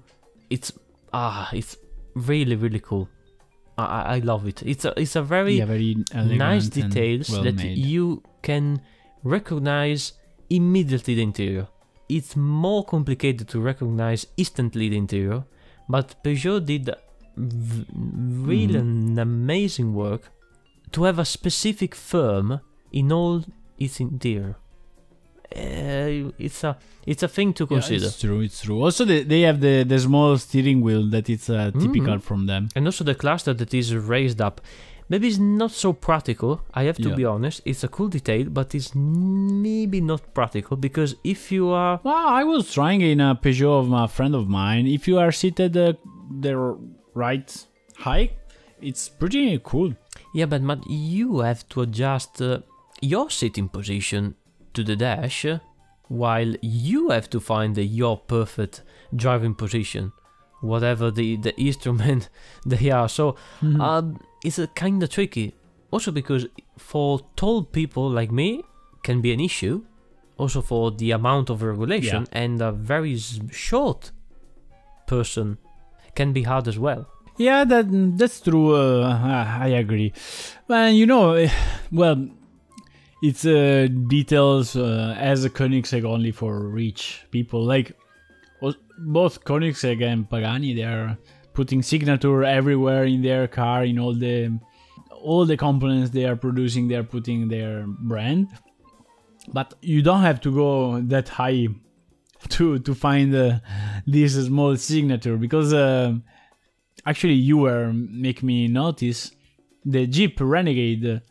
it's 0.50 0.72
ah, 1.14 1.50
it's 1.54 1.78
really 2.16 2.56
really 2.56 2.80
cool. 2.80 3.08
I 3.78 3.86
I- 3.86 4.16
I 4.16 4.20
love 4.20 4.48
it. 4.48 4.62
It's 4.64 4.86
a 4.86 4.94
it's 5.00 5.16
a 5.16 5.24
very 5.24 5.56
yeah, 5.58 5.66
very 5.66 5.96
nice 6.14 6.70
details 6.70 7.30
well 7.32 7.44
that 7.44 7.56
made. 7.56 7.78
you 7.78 8.22
can 8.42 8.82
recognize 9.24 10.14
immediately 10.50 11.16
the 11.16 11.24
interior. 11.24 11.68
It's 12.08 12.36
more 12.36 12.86
complicated 12.86 13.48
to 13.50 13.60
recognize 13.60 14.28
instantly 14.38 14.90
the 14.90 14.98
interior, 14.98 15.44
but 15.90 16.16
Peugeot 16.24 16.64
did 16.66 16.90
v- 17.36 17.86
really 18.52 18.74
Mhm. 18.76 18.80
an 19.13 19.19
amazing 19.19 19.93
work 19.93 20.32
to 20.91 21.04
have 21.04 21.19
a 21.19 21.26
specific 21.26 21.95
firm 21.95 22.60
in 22.91 23.12
all 23.12 23.43
its 23.78 24.00
interior. 24.00 24.56
Uh, 25.56 26.32
it's 26.39 26.63
a 26.63 26.78
it's 27.06 27.24
a 27.24 27.28
thing 27.28 27.54
to 27.54 27.65
consider. 27.67 28.02
Yeah, 28.02 28.08
it's 28.08 28.19
true. 28.19 28.41
It's 28.41 28.62
true. 28.62 28.82
Also, 28.84 29.06
they, 29.06 29.24
they 29.24 29.41
have 29.41 29.62
the, 29.62 29.84
the 29.84 30.00
small 30.00 30.38
steering 30.38 30.82
wheel 30.82 31.04
that 31.12 31.30
is 31.30 31.50
uh, 31.50 31.71
typical 31.80 32.15
Mhm. 32.15 32.21
from 32.21 32.48
them. 32.48 32.69
And 32.76 32.86
also 32.88 33.04
the 33.04 33.13
cluster 33.15 33.54
that 33.54 33.74
is 33.74 33.95
raised 33.95 34.41
up. 34.41 34.60
Maybe 35.08 35.28
it's 35.28 35.38
not 35.38 35.69
so 35.69 35.93
practical, 35.93 36.62
I 36.74 36.84
have 36.86 36.98
to 36.98 37.10
Yeah. 37.10 37.15
be 37.15 37.26
honest. 37.26 37.62
It's 37.63 37.84
a 37.84 37.88
cool 37.88 38.08
detail, 38.08 38.48
but 38.50 38.74
it's 38.74 38.95
maybe 38.95 40.02
not 40.02 40.34
practical 40.34 40.78
because 40.78 41.15
if 41.24 41.52
you 41.52 41.69
are. 41.69 42.00
Well, 42.04 42.28
I 42.28 42.43
was 42.43 42.74
trying 42.74 43.02
in 43.02 43.19
a 43.21 43.36
Peugeot 43.36 43.82
of 43.82 43.91
a 43.93 44.08
friend 44.08 44.34
of 44.34 44.50
mine. 44.50 44.88
If 44.88 45.08
you 45.08 45.19
are 45.19 45.32
seated 45.32 45.78
uh, 45.78 45.93
the 46.41 46.76
right 47.15 47.65
height, 47.97 48.34
it's 48.82 49.10
pretty 49.10 49.60
cool. 49.63 49.93
Yeah, 50.34 50.45
but, 50.45 50.65
but 50.67 50.88
you 50.88 51.39
have 51.39 51.67
to 51.69 51.82
adjust 51.82 52.41
uh, 52.41 52.60
your 53.01 53.30
sitting 53.32 53.69
position 53.69 54.36
to 54.73 54.84
the 54.84 54.95
dash 54.95 55.45
uh, 55.45 55.60
while 56.10 56.54
you 56.62 57.10
have 57.10 57.30
to 57.32 57.39
find 57.39 57.78
uh, 57.78 57.82
your 57.82 58.17
perfect 58.17 58.84
driving 59.15 59.56
position, 59.56 60.12
whatever 60.62 61.10
the, 61.10 61.38
the 61.38 61.56
instrument 61.58 62.30
they 62.65 62.91
are. 62.91 63.10
So 63.10 63.36
Mhm. 63.62 63.82
Um, 63.82 64.19
it's 64.43 64.60
a 64.60 64.67
kind 64.67 65.01
of 65.01 65.10
tricky. 65.10 65.54
Also 65.91 66.12
because 66.12 66.45
for 66.78 67.21
tall 67.36 67.63
people 67.63 68.10
like 68.10 68.32
me, 68.32 68.63
can 69.04 69.21
be 69.21 69.32
an 69.34 69.39
issue. 69.39 69.84
Also 70.38 70.62
for 70.62 70.91
the 70.91 71.12
amount 71.12 71.49
of 71.49 71.62
regulation, 71.63 72.28
and 72.34 72.62
a 72.62 72.71
very 72.71 73.17
short 73.17 74.12
person 75.08 75.58
can 76.15 76.34
be 76.34 76.43
hard 76.43 76.67
as 76.67 76.80
well. 76.80 77.08
Yeah, 77.38 77.65
that 77.65 78.17
that's 78.17 78.39
true. 78.39 78.75
Uh, 78.75 79.19
I 79.60 79.67
agree. 79.67 80.13
Well, 80.67 80.89
you 80.89 81.06
know, 81.06 81.34
eh, 81.34 81.51
well, 81.91 82.30
it's 83.21 83.45
uh, 83.45 83.88
details 84.08 84.75
uh, 84.75 85.15
as 85.19 85.43
a 85.43 85.49
Koenigsegg 85.49 86.06
only 86.06 86.32
for 86.32 86.60
rich 86.60 87.25
people. 87.32 87.63
Like 87.63 87.97
both 88.97 89.43
Koenigsegg 89.43 90.01
and 90.01 90.30
Pagani, 90.30 90.73
they 90.73 90.84
are 90.84 91.17
putting 91.54 91.82
signature 91.82 92.43
everywhere 92.43 93.06
in 93.06 93.21
their 93.21 93.47
car 93.47 93.84
in 93.84 93.99
all 93.99 94.13
the 94.13 94.58
all 95.12 95.45
the 95.45 95.58
components 95.58 96.12
they 96.12 96.25
are 96.25 96.36
producing. 96.36 96.88
They 96.88 96.95
are 96.95 97.04
putting 97.04 97.49
their 97.49 97.86
brand, 97.88 98.47
but 99.51 99.73
you 99.82 100.01
don't 100.01 100.21
have 100.21 100.39
to 100.41 100.54
go 100.54 101.01
that 101.01 101.28
high 101.28 101.67
to 102.49 102.79
to 102.79 102.93
find 102.95 103.34
uh, 103.36 103.60
this 104.05 104.34
small 104.45 104.75
signature 104.77 105.38
because. 105.38 105.73
Uh, 105.73 106.15
actually 107.05 107.34
you 107.36 107.58
were 107.58 107.93
make 107.93 108.41
me 108.41 108.67
notice 108.67 109.31
the 109.86 110.08
Jeep 110.08 110.39
Renegade 110.39 111.21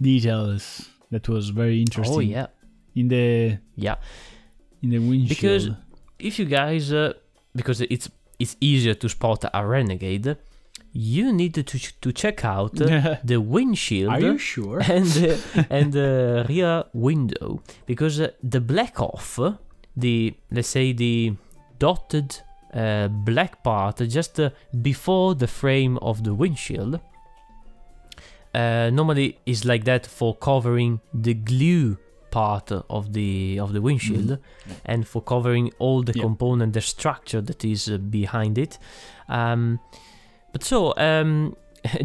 details 0.00 0.88
that 1.10 1.28
was 1.28 1.50
very 1.50 1.80
interesting 1.80 2.16
Oh 2.16 2.20
yeah, 2.20 2.46
in 2.94 3.08
the 3.08 3.58
yeah. 3.76 3.96
in 4.82 4.90
the 4.90 4.98
windshield 4.98 5.28
Because 5.28 5.70
if 6.18 6.38
you 6.38 6.46
guys, 6.46 6.92
uh, 6.92 7.12
because 7.54 7.80
it's 7.82 8.08
it's 8.38 8.56
easier 8.60 8.94
to 8.94 9.08
spot 9.08 9.44
a 9.54 9.64
renegade, 9.64 10.36
you 10.92 11.32
need 11.32 11.54
to 11.54 11.62
ch- 11.62 11.94
to 12.00 12.12
check 12.12 12.44
out 12.44 12.80
uh, 12.80 13.16
the 13.24 13.40
windshield. 13.40 14.10
are 14.12 14.20
you 14.20 14.38
sure 14.38 14.80
and 14.80 15.06
the, 15.06 15.66
and 15.70 15.92
the 15.92 16.44
rear 16.48 16.84
window 16.92 17.62
because 17.86 18.20
uh, 18.20 18.28
the 18.42 18.60
black 18.60 19.00
off 19.00 19.38
uh, 19.38 19.52
the 19.96 20.34
let's 20.50 20.68
say 20.68 20.92
the 20.92 21.34
dotted 21.78 22.40
uh, 22.74 23.08
black 23.08 23.62
part 23.62 23.96
just 24.08 24.40
uh, 24.40 24.50
before 24.80 25.34
the 25.34 25.46
frame 25.46 25.98
of 25.98 26.24
the 26.24 26.32
windshield 26.32 27.00
uh, 28.54 28.90
normally 28.92 29.38
is 29.46 29.64
like 29.64 29.84
that 29.84 30.06
for 30.06 30.34
covering 30.36 31.00
the 31.14 31.34
glue 31.34 31.96
part 32.30 32.72
of 32.72 33.12
the 33.12 33.58
of 33.58 33.72
the 33.74 33.80
windshield 33.82 34.38
and 34.86 35.06
for 35.06 35.20
covering 35.22 35.70
all 35.78 36.02
the 36.02 36.12
Yeah. 36.14 36.22
component 36.22 36.72
the 36.72 36.80
structure 36.80 37.42
that 37.42 37.64
is 37.64 37.88
uh, 37.88 37.98
behind 37.98 38.56
it 38.56 38.78
um, 39.28 39.78
but 40.52 40.64
so 40.64 40.94
um, 40.96 41.54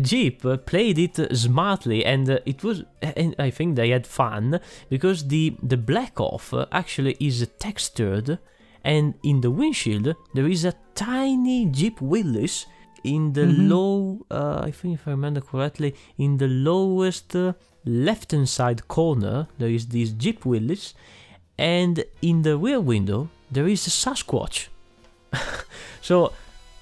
Jeep 0.01 0.41
played 0.65 0.97
it 0.97 1.37
smartly, 1.37 2.03
and 2.05 2.29
uh, 2.29 2.39
it 2.45 2.63
was. 2.63 2.83
And 3.01 3.35
I 3.37 3.51
think 3.51 3.75
they 3.75 3.89
had 3.89 4.07
fun 4.07 4.59
because 4.89 5.27
the 5.27 5.55
the 5.61 5.77
black 5.77 6.19
off 6.19 6.53
actually 6.71 7.15
is 7.19 7.47
textured, 7.59 8.39
and 8.83 9.13
in 9.23 9.41
the 9.41 9.51
windshield 9.51 10.15
there 10.33 10.47
is 10.47 10.65
a 10.65 10.73
tiny 10.95 11.65
Jeep 11.67 12.01
Willys 12.01 12.65
in 13.03 13.33
the 13.33 13.45
Mhm. 13.45 13.69
low. 13.69 14.25
Uh, 14.31 14.61
I 14.67 14.71
think 14.71 14.95
if 14.95 15.07
I 15.07 15.11
remember 15.11 15.41
correctly, 15.41 15.93
in 16.17 16.37
the 16.37 16.47
lowest 16.47 17.35
uh, 17.35 17.53
left 17.85 18.31
hand 18.31 18.49
side 18.49 18.87
corner 18.87 19.47
there 19.59 19.69
is 19.69 19.87
this 19.87 20.09
Jeep 20.11 20.43
Willys, 20.45 20.93
and 21.57 22.03
in 22.21 22.41
the 22.41 22.57
rear 22.57 22.79
window 22.81 23.29
there 23.51 23.67
is 23.67 23.85
a 23.87 23.91
Sasquatch. 23.91 24.67
so 26.01 26.33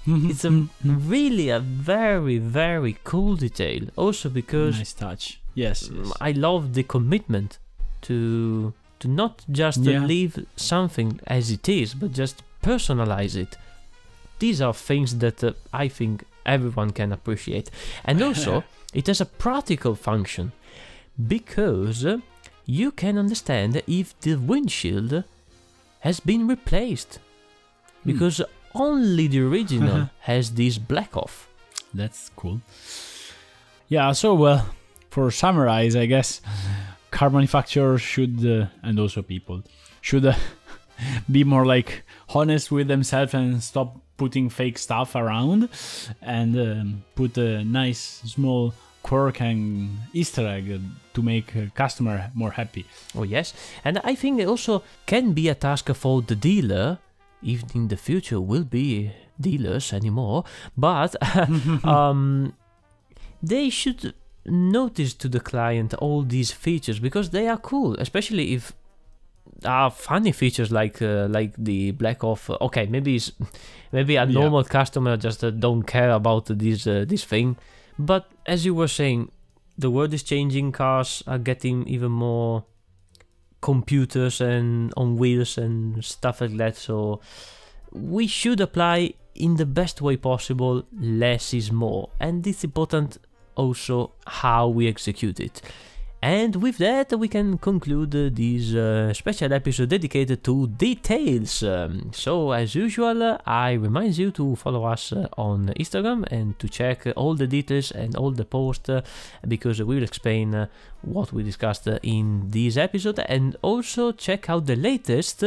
it's 0.08 0.46
a 0.46 0.68
really 0.84 1.50
a 1.50 1.60
very 1.60 2.38
very 2.38 2.98
cool 3.04 3.36
detail. 3.36 3.82
Also 3.96 4.30
because 4.30 4.78
nice 4.78 4.94
touch. 4.94 5.40
Yes, 5.54 5.90
yes. 5.94 6.12
i 6.20 6.32
love 6.32 6.74
the 6.74 6.84
commitment 6.84 7.60
to 8.02 8.74
to 9.00 9.08
not 9.08 9.44
just 9.52 9.80
Yeah. 9.80 10.06
leave 10.06 10.46
something 10.56 11.20
as 11.28 11.50
it 11.52 11.68
is 11.70 11.94
but 11.94 12.12
just 12.12 12.44
personalize 12.62 13.36
it. 13.36 13.58
These 14.40 14.62
are 14.62 14.74
things 14.74 15.18
that 15.20 15.44
uh, 15.44 15.54
i 15.74 15.88
think 15.88 16.24
everyone 16.46 16.92
can 16.92 17.12
appreciate. 17.12 17.72
And 18.04 18.22
also 18.22 18.64
it 18.94 19.08
has 19.08 19.22
a 19.22 19.26
practical 19.26 19.96
function 19.96 20.52
because 21.28 22.06
uh, 22.06 22.18
you 22.66 22.92
can 22.92 23.18
understand 23.18 23.82
if 23.88 24.20
the 24.22 24.36
windshield 24.36 25.24
has 26.02 26.20
been 26.20 26.48
replaced. 26.48 27.20
Because 28.06 28.42
only 28.76 29.28
the 29.28 29.42
original 29.42 30.10
has 30.22 30.52
this 30.52 30.78
black 30.78 31.16
off. 31.18 31.48
That's 31.94 32.30
cool. 32.36 32.62
Yeah, 33.88 34.12
so 34.12 34.34
well, 34.34 34.68
for 35.10 35.32
summarize, 35.32 35.96
I 35.96 36.06
guess 36.06 36.42
car 37.12 37.30
manufacturers 37.30 38.02
should, 38.02 38.46
uh, 38.46 38.68
and 38.84 39.00
also 39.00 39.22
people, 39.22 39.64
should 40.02 40.26
uh, 40.26 40.36
be 41.32 41.44
more 41.44 41.66
like 41.66 42.04
honest 42.30 42.72
with 42.72 42.88
themselves 42.88 43.34
and 43.34 43.64
stop 43.64 43.98
putting 44.18 44.50
fake 44.50 44.78
stuff 44.78 45.16
around 45.16 45.70
and 46.22 46.58
um, 46.58 47.04
put 47.16 47.38
a 47.38 47.64
nice 47.64 48.22
small 48.26 48.74
quirk 49.04 49.40
and 49.40 49.98
Easter 50.14 50.48
egg 50.48 50.82
to 51.14 51.22
make 51.22 51.54
a 51.56 51.72
customer 51.76 52.32
more 52.34 52.52
happy. 52.52 52.86
Oh 53.16 53.24
yes, 53.24 53.54
and 53.84 54.00
I 54.04 54.16
think 54.16 54.40
it 54.40 54.48
also 54.48 54.84
can 55.06 55.34
be 55.34 55.48
a 55.50 55.56
task 55.56 55.94
for 55.94 56.22
the 56.22 56.36
dealer, 56.36 56.98
even 57.46 57.70
in 57.76 57.88
the 57.88 57.98
future 57.98 58.42
will 58.42 58.64
be 58.66 59.12
dealers 59.40 59.94
anymore, 59.94 60.44
but 60.78 61.16
um, 61.86 62.54
they 63.42 63.70
should 63.70 64.14
notice 64.46 65.14
to 65.16 65.28
the 65.30 65.40
client 65.40 65.94
all 65.96 66.22
these 66.24 66.52
features 66.52 67.00
because 67.00 67.30
they 67.30 67.48
are 67.48 67.58
cool, 67.58 67.96
especially 68.00 68.54
if 68.54 68.74
are 69.64 69.90
funny 69.92 70.32
features 70.32 70.72
like 70.72 71.02
uh, 71.02 71.28
like 71.30 71.54
the 71.58 71.92
black 71.92 72.24
off. 72.24 72.50
Okay, 72.50 72.86
maybe 72.88 73.16
it's, 73.16 73.32
maybe 73.92 74.16
a 74.18 74.26
Yeah. 74.26 74.34
normal 74.34 74.64
customer 74.64 75.18
just 75.18 75.44
uh, 75.44 75.50
don't 75.52 75.84
care 75.84 76.12
about 76.12 76.46
this 76.48 76.86
uh, 76.88 77.06
this 77.08 77.24
thing, 77.24 77.56
but 77.98 78.24
as 78.46 78.66
you 78.66 78.76
were 78.76 78.88
saying, 78.90 79.30
the 79.78 79.90
world 79.90 80.14
is 80.14 80.24
changing. 80.24 80.72
Cars 80.72 81.24
are 81.28 81.40
getting 81.40 81.88
even 81.88 82.12
more 82.12 82.64
computers 83.66 84.42
and 84.42 84.94
on 84.96 85.16
wheels 85.18 85.58
and 85.58 86.06
stuff 86.06 86.40
like 86.40 86.56
that. 86.58 86.76
So 86.76 87.20
we 87.92 88.28
should 88.28 88.62
apply 88.62 89.16
in 89.34 89.56
the 89.56 89.66
best 89.66 90.04
way 90.04 90.18
possible. 90.18 90.84
Less 90.94 91.52
is 91.52 91.72
more, 91.72 92.10
and 92.20 92.46
it's 92.46 92.64
important 92.64 93.18
also 93.56 94.12
how 94.28 94.68
we 94.68 94.88
execute 94.88 95.40
it. 95.40 95.64
And 96.26 96.56
with 96.56 96.80
that, 96.80 97.14
we 97.20 97.28
can 97.28 97.60
conclude 97.60 98.10
this 98.36 98.74
uh, 98.74 99.14
special 99.14 99.54
episode 99.54 99.90
dedicated 99.90 100.44
to 100.46 100.66
details. 100.66 101.62
Um, 101.62 102.10
so, 102.14 102.52
as 102.52 102.74
usual, 102.74 103.22
uh, 103.22 103.38
I 103.46 103.74
remind 103.74 104.18
you 104.18 104.32
to 104.32 104.56
follow 104.56 104.86
us 104.86 105.14
uh, 105.14 105.28
on 105.38 105.68
Instagram 105.80 106.26
and 106.32 106.58
to 106.58 106.68
check 106.68 107.06
all 107.16 107.36
the 107.36 107.46
details 107.46 107.92
and 107.92 108.16
all 108.16 108.32
the 108.32 108.44
posts 108.44 108.90
uh, 108.90 109.02
because 109.48 109.80
we 109.84 109.98
will 109.98 110.04
explain 110.04 110.56
uh, 110.56 110.66
what 111.04 111.32
we 111.32 111.44
discussed 111.44 111.88
in 112.02 112.50
this 112.50 112.76
episode. 112.76 113.20
And 113.20 113.56
also 113.62 114.12
check 114.12 114.50
out 114.50 114.66
the 114.66 114.76
latest 114.76 115.44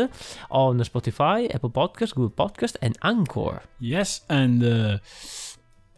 on 0.49 0.79
Spotify, 0.79 1.53
Apple 1.53 1.71
Podcast, 1.71 2.15
Google 2.15 2.47
Podcast, 2.47 2.77
and 2.81 2.97
Anchor. 3.03 3.63
Yes, 3.81 4.21
and 4.29 4.63
uh, 4.63 4.99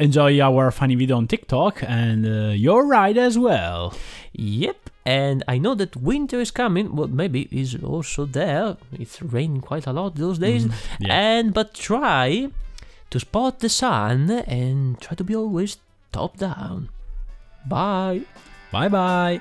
enjoy 0.00 0.40
our 0.40 0.70
funny 0.70 0.94
video 0.94 1.16
on 1.16 1.28
TikTok 1.28 1.82
and 1.86 2.26
uh, 2.26 2.52
your 2.52 2.86
ride 2.86 3.18
as 3.18 3.38
well. 3.38 3.94
Yep, 4.32 4.90
and 5.04 5.44
I 5.46 5.58
know 5.58 5.74
that 5.74 5.96
winter 5.96 6.40
is 6.40 6.50
coming. 6.50 6.96
Well, 6.96 7.08
maybe 7.08 7.48
is 7.50 7.76
also 7.82 8.24
there. 8.24 8.76
It's 8.92 9.20
raining 9.22 9.60
quite 9.60 9.86
a 9.86 9.92
lot 9.92 10.16
those 10.16 10.38
days. 10.38 10.66
yeah. 10.98 11.14
And 11.14 11.54
but 11.54 11.74
try 11.74 12.48
to 13.10 13.20
spot 13.20 13.60
the 13.60 13.68
sun 13.68 14.30
and 14.30 15.00
try 15.00 15.14
to 15.14 15.24
be 15.24 15.36
always 15.36 15.78
top 16.12 16.36
down. 16.38 16.88
Bye. 17.66 18.22
Bye 18.72 18.88
bye. 18.88 19.40